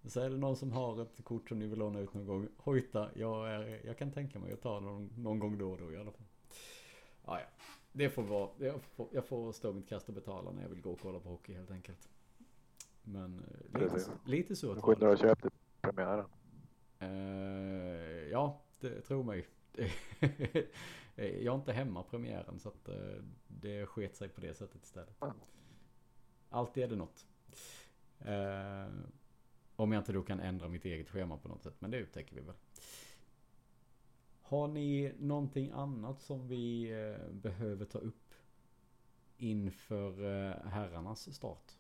[0.05, 2.47] Så är det någon som har ett kort som ni vill låna ut någon gång.
[2.57, 5.91] Hojta, jag, är, jag kan tänka mig att ta någon, någon gång då och då
[5.91, 6.28] i alla fall.
[7.26, 7.45] Ah, ja.
[7.91, 10.82] Det får vara, jag får, jag får stå mitt kast och betala när jag vill
[10.82, 12.09] gå och kolla på hockey helt enkelt.
[13.03, 15.51] Men eh, lite, lite så Du att skyndar och köp till
[15.82, 16.26] premiären.
[16.99, 19.47] Eh, ja, det tror mig.
[21.15, 25.24] jag är inte hemma premiären så att eh, det sket sig på det sättet istället.
[26.49, 27.26] Alltid är det något.
[28.19, 28.93] Eh,
[29.76, 31.76] om jag inte då kan ändra mitt eget schema på något sätt.
[31.80, 32.55] Men det upptäcker vi väl.
[34.41, 38.34] Har ni någonting annat som vi eh, behöver ta upp
[39.38, 40.11] inför
[40.67, 41.72] herrarnas start?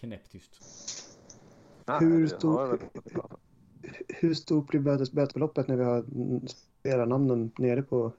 [0.00, 0.89] Knäpptyst.
[1.98, 2.78] Hur stor-.
[4.08, 6.04] Hur stort blir bötes, bötesbeloppet när vi har
[6.46, 8.12] spelarnamnen nere på,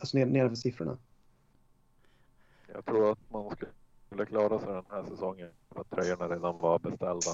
[0.00, 0.98] alltså nere, nere för siffrorna?
[2.74, 3.56] Jag tror att man
[4.06, 7.30] skulle klara sig den här säsongen för att tröjorna redan var beställda.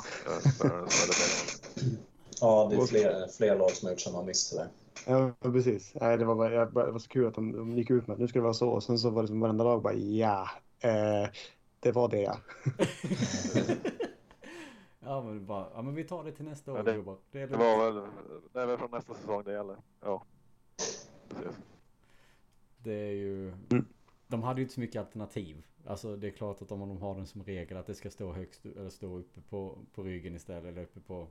[2.40, 4.68] Ja, det är fler, fler lag som har gjort samma miss tyvärr.
[5.06, 5.92] Ja, precis.
[6.00, 8.06] Nej, det, var bara, jag, bara- det var så kul att de, de gick ut
[8.06, 8.68] med att nu ska det vara så.
[8.68, 10.48] Och sen så var det som varenda lag bara ja,
[10.80, 11.28] eh,
[11.80, 12.36] det var det ja.
[15.04, 17.16] ja men bara, ja men vi tar det till nästa Ja, år det- gubbar.
[17.30, 18.10] Det är det var väl,
[18.52, 19.76] det är väl från nästa säsong det gäller.
[20.00, 20.24] Ja,
[21.28, 21.58] precis.
[22.78, 23.48] Det är ju...
[23.48, 23.84] Mm.
[24.26, 25.66] De hade ju inte så mycket alternativ.
[25.86, 28.32] Alltså det är klart att om de har den som regel att det ska stå
[28.32, 31.26] högst eller stå uppe på, på ryggen istället eller uppe på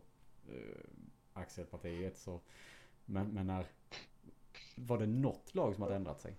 [0.49, 0.79] eh,
[1.33, 2.39] axelpartiet så.
[3.05, 3.65] Men, men när...
[4.75, 6.35] Var det något lag som hade ändrat sig?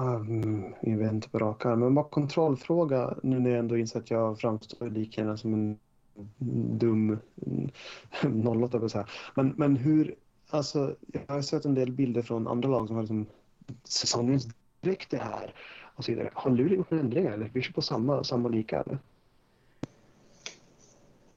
[0.00, 1.80] Um, jag vet inte på rak arm.
[1.80, 5.78] Men bara kontrollfråga nu när jag ändå inser att jag framstår lika gärna som en
[6.78, 7.18] dum
[8.22, 9.10] nollåtta på så här.
[9.34, 10.14] Men, men hur,
[10.50, 13.26] alltså jag har sett en del bilder från andra lag som har liksom
[13.84, 14.48] säsongens
[14.80, 15.54] dräkt det här
[15.94, 16.30] och så vidare.
[16.34, 17.50] Har Luleå gjort ändringar eller?
[17.54, 18.98] Vi kör på samma, samma lika eller?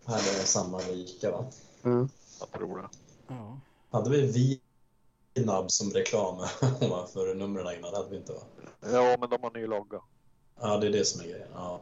[0.06, 1.46] Här är det samma lika va?
[1.84, 2.08] Ja.
[2.40, 2.88] Jag tror det.
[3.28, 3.60] Ja.
[3.92, 4.32] Hade vi
[5.34, 6.36] Vinab som reklam
[6.82, 7.94] ovanför numren innan?
[7.94, 8.40] Hade vi inte va?
[8.82, 10.02] Ja, men de har ny logga.
[10.62, 11.48] Ja, det är det som är grejen.
[11.53, 11.82] Ja.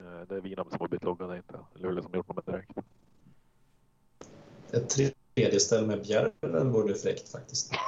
[0.00, 2.42] Eh, Det är Vinab som har bytt logga, det är inte Luleå som gjort dem
[2.46, 2.70] direkt.
[4.70, 4.88] Ett
[5.34, 7.72] tredje ställ med Bjärven vore fräckt faktiskt.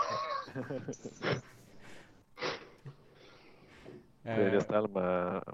[4.22, 5.44] Tredje Eh, ställ med,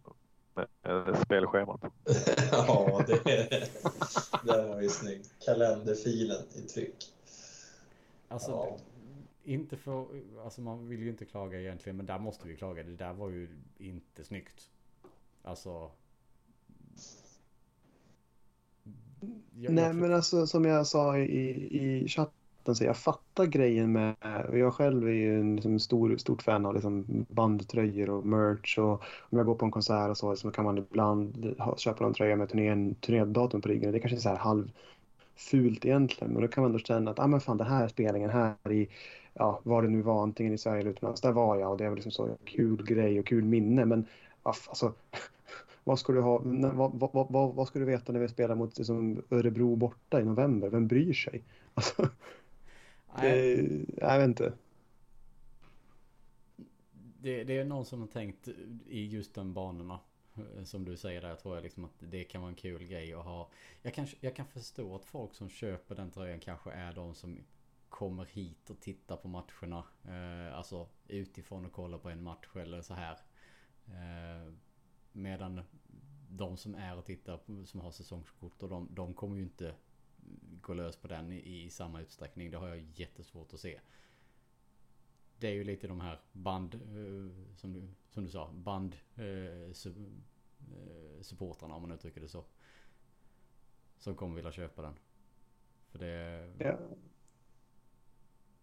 [0.54, 1.80] med, med spelschemat.
[2.52, 3.24] ja, det,
[4.44, 5.30] det var ju snyggt.
[5.44, 7.12] Kalenderfilen i tryck.
[8.30, 8.78] Alltså Ja.
[9.44, 10.06] inte för...
[10.44, 12.82] Alltså man vill ju inte klaga egentligen men där måste vi klaga.
[12.82, 13.48] Det där var ju
[13.78, 14.70] inte snyggt.
[15.42, 15.90] Alltså...
[19.50, 21.50] Nej jag- men alltså som jag sa i,
[22.02, 24.16] i chatten Så jag fattar grejen med,
[24.48, 28.78] och jag själv är ju en liksom, stor, stort fan av liksom, bandtröjor och merch
[28.78, 32.04] och om jag går på en konsert och så, så kan man ibland ha, köpa
[32.04, 32.48] någon tröja med
[33.00, 33.92] turnédatum på ryggen.
[33.92, 34.70] Det är kanske är så här halv
[35.40, 38.30] fult egentligen, men då kan man ändå känna att ah, men fan, den här spelningen
[38.30, 38.88] här i,
[39.34, 41.84] ja, var det nu var, antingen i Sverige eller utomlands, där var jag och det
[41.84, 44.06] väl liksom så kul grej och kul minne, men
[44.42, 44.94] alltså
[45.84, 46.38] vad ska du ha,
[46.74, 50.24] vad, vad, vad, vad ska du veta när vi spelar mot liksom, Örebro borta i
[50.24, 50.68] november?
[50.68, 51.42] Vem bryr sig?
[51.74, 52.08] Alltså,
[53.20, 54.52] det, jag vet inte.
[57.22, 58.48] Det, det, är någon som har tänkt
[58.88, 59.98] i just de banorna.
[60.56, 63.14] Eh, som du säger där tror jag liksom att det kan vara en kul grej
[63.14, 63.50] att ha.
[63.82, 67.38] Jag kan, jag kan förstå att folk som köper den tröjan kanske är de som
[67.88, 69.84] kommer hit och tittar på matcherna.
[70.04, 73.18] Eh, alltså utifrån och kollar på en match eller så här.
[73.86, 74.52] Eh,
[75.12, 75.62] medan
[76.30, 79.74] de som är och tittar på, som har säsongskort och de, de kommer ju inte
[80.60, 82.50] gå lös på den i, i, samma utsträckning.
[82.50, 83.80] Det har jag jättesvårt att se.
[85.38, 89.72] Det är ju lite de här band, eh, som, du, som du sa, band eh,
[90.74, 92.44] eh, supportrarna om man uttrycker det så.
[93.98, 94.94] Som kommer vilja köpa den.
[95.88, 96.52] För det...
[96.58, 96.78] Ja.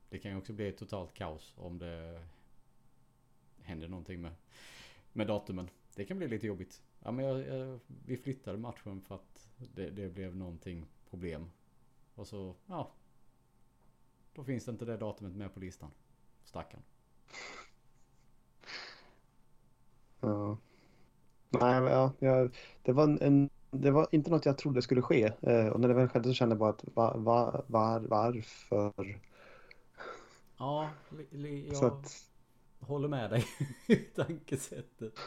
[0.10, 2.24] Det kan ju också bli totalt kaos om det
[3.62, 4.32] händer någonting med,
[5.14, 5.70] med datumen.
[5.96, 6.84] Det kan bli lite jobbigt.
[7.00, 11.52] Ja, men jag, jag, vi flyttade matchen för att det, det, blev någonting problem.
[12.16, 12.92] Och så, ja.
[14.34, 15.92] Då finns det inte det datumet med på listan.
[16.44, 16.82] Stackarn.
[20.20, 20.58] Ja.
[21.50, 25.34] Nej, ja, jag, det, var en, det var inte något jag trodde skulle ske.
[25.42, 29.20] Eh, och när det väl skedde så kände jag bara att var, var, var, varför?
[30.58, 32.30] Ja, li, li, jag att...
[32.80, 33.46] håller med dig
[33.88, 35.20] i tankesättet.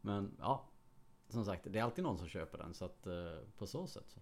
[0.00, 0.64] Men ja,
[1.28, 4.06] som sagt, det är alltid någon som köper den så att eh, på så sätt
[4.08, 4.20] så.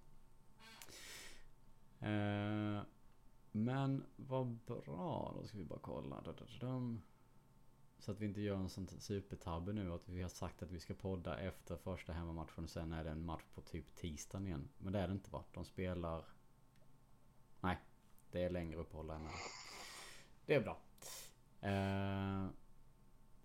[2.06, 2.82] Eh,
[3.52, 6.22] men vad bra, då ska vi bara kolla.
[7.98, 10.80] Så att vi inte gör en sån supertabbe nu att vi har sagt att vi
[10.80, 14.68] ska podda efter första hemmamatchen och sen är det en match på typ tisdagen igen.
[14.78, 15.44] Men det är det inte va?
[15.52, 16.24] De spelar...
[17.60, 17.78] Nej,
[18.30, 19.28] det är längre uppehåll än
[20.46, 20.54] det.
[20.54, 20.78] är bra.
[21.60, 22.46] Eh,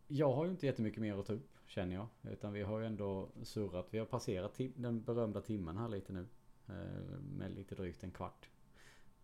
[0.08, 1.50] jag har ju inte jättemycket mer att ta upp.
[1.68, 2.08] Känner jag.
[2.22, 3.88] Utan vi har ju ändå surrat.
[3.90, 6.28] Vi har passerat den berömda timmen här lite nu.
[6.68, 8.50] Eh, med lite drygt en kvart.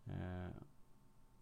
[0.06, 0.48] Eh,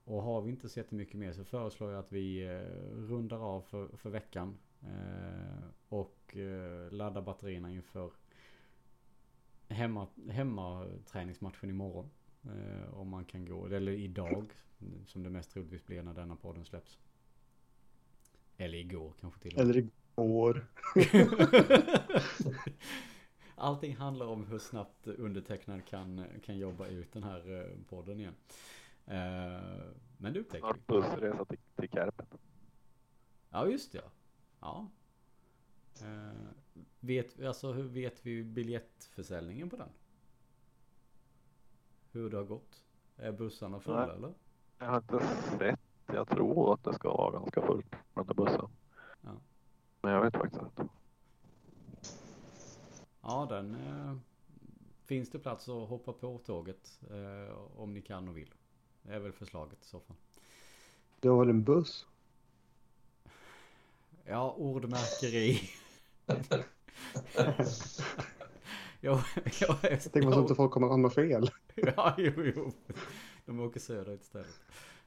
[0.07, 2.61] och har vi inte sett mycket mer så föreslår jag att vi eh,
[3.09, 4.57] rundar av för, för veckan.
[5.89, 6.37] Och
[6.89, 8.11] laddar batterierna inför
[9.67, 12.09] hemma, hemmaträningsmatchen imorgon.
[12.91, 14.45] Om man kan gå, eller idag.
[15.05, 16.97] Som det mest troligtvis blir när denna podden släpps.
[18.57, 19.75] Eller igår kanske till och med.
[19.75, 20.65] Eller år.
[23.55, 28.35] Allting handlar om hur snabbt undertecknad kan, kan jobba ut den här eh, podden igen.
[29.07, 30.79] Uh, men det upptäcker vi.
[30.87, 32.25] bussresa till, till Kärpen.
[33.49, 34.03] Ja, just det.
[34.59, 34.87] Ja.
[36.03, 39.89] Uh, vet, alltså, hur vet vi biljettförsäljningen på den?
[42.11, 42.83] Hur det har gått?
[43.15, 44.33] Är bussarna fulla Nej, eller?
[44.79, 45.19] Jag har inte
[45.57, 45.79] sett.
[46.05, 48.69] Jag tror att det ska vara ganska fullt där bussen.
[50.01, 50.87] Men jag vet faktiskt inte.
[53.21, 54.17] Ja, den eh,
[55.05, 58.53] finns det plats att hoppa på tåget eh, om ni kan och vill.
[59.07, 60.15] Det är väl förslaget i så fall.
[61.19, 62.05] Du har väl en buss?
[64.25, 65.59] Ja, ordmärkeri.
[69.01, 69.19] jag,
[69.59, 71.49] jag, jag, Tänk vad inte folk kommer hamna fel.
[71.75, 72.71] ja, jo, jo.
[73.45, 74.59] De åker söderut istället.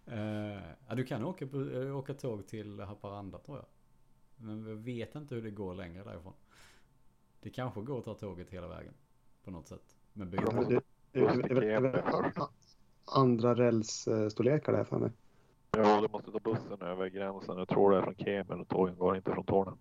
[0.08, 1.46] Uh, ja, du kan åka,
[1.94, 3.66] åka tåg till Haparanda tror jag.
[4.36, 6.34] Men vi vet inte hur det går längre därifrån.
[7.40, 8.94] Det kanske går att ta tåget hela vägen.
[9.44, 9.96] På något sätt.
[10.12, 10.82] Men det,
[13.10, 15.10] andra rälsstorlekar där för mig.
[15.70, 17.58] Ja, du måste ta bussen över gränsen.
[17.58, 19.78] Jag tror det är från Kemel och tågen går inte från Tornen.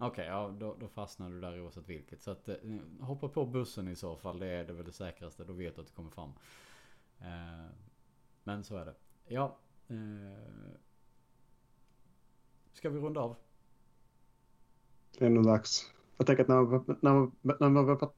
[0.00, 2.22] Okej, okay, ja då, då, fastnar du där oavsett vilket.
[2.22, 2.56] Så att, eh,
[3.00, 4.38] hoppa på bussen i så fall.
[4.38, 5.44] Det är det väl det säkraste.
[5.44, 6.32] Då vet du att du kommer fram.
[7.18, 7.70] Eh,
[8.44, 8.94] men så är det.
[9.26, 9.58] Ja.
[9.88, 10.76] Eh,
[12.72, 13.36] ska vi runda av?
[15.18, 15.92] Det är nog dags.
[16.16, 18.10] Jag tänker att när man, när man, när man börjar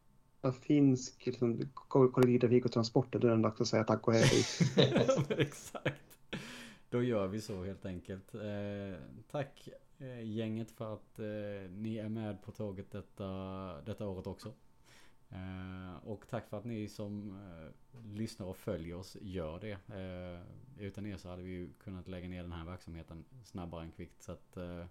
[0.62, 4.44] finsk liksom, kollektivtrafik och transporter då är det dags att säga tack och hej.
[5.28, 6.18] Exakt.
[6.90, 8.34] Då gör vi så helt enkelt.
[8.34, 9.00] Eh,
[9.30, 9.68] tack
[9.98, 13.26] eh, gänget för att eh, ni är med på tåget detta,
[13.86, 14.52] detta året också.
[15.28, 19.72] Eh, och tack för att ni som eh, lyssnar och följer oss gör det.
[19.72, 20.40] Eh,
[20.84, 24.22] utan er så hade vi ju kunnat lägga ner den här verksamheten snabbare än kvickt.
[24.22, 24.84] Så att eh,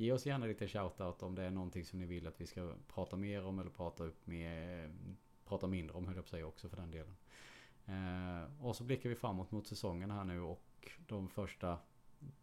[0.00, 2.74] Ge oss gärna lite shoutout om det är någonting som ni vill att vi ska
[2.88, 4.90] prata mer om eller prata upp med,
[5.44, 7.16] prata mindre om höll jag på säga också för den delen.
[7.86, 11.78] Eh, och så blickar vi framåt mot säsongen här nu och de första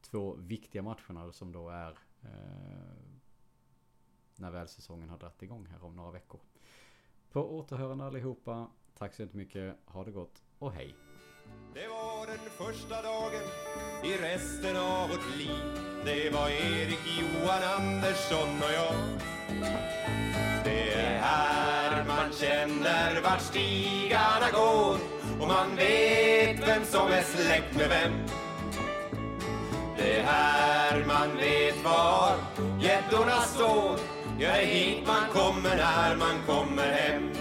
[0.02, 1.92] två viktiga matcherna som då är
[2.22, 2.96] eh,
[4.36, 6.40] när väl säsongen har dragit igång här om några veckor.
[7.32, 8.68] På återhörande allihopa.
[8.98, 9.76] Tack så mycket.
[9.86, 11.05] Ha det gott och hej.
[11.74, 13.42] Det var den första dagen
[14.04, 15.82] i resten av vårt liv.
[16.06, 18.96] Det var Erik Johan Andersson och jag.
[20.64, 24.98] Det är här man känner vart stigarna går
[25.42, 28.14] och man vet vem som är släkt med vem.
[29.98, 32.36] Det är här man vet var
[32.82, 34.00] gäddorna står.
[34.40, 37.32] Ja, det är hit man kommer när man kommer hem.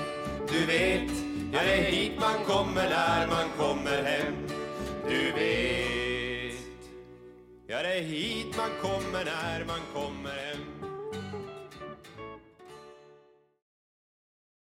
[0.49, 1.24] Du vet,
[1.55, 4.35] ja det är hit man kommer när man kommer hem.
[5.09, 6.61] Du vet,
[7.67, 10.44] ja det är hit man kommer när man kommer hem.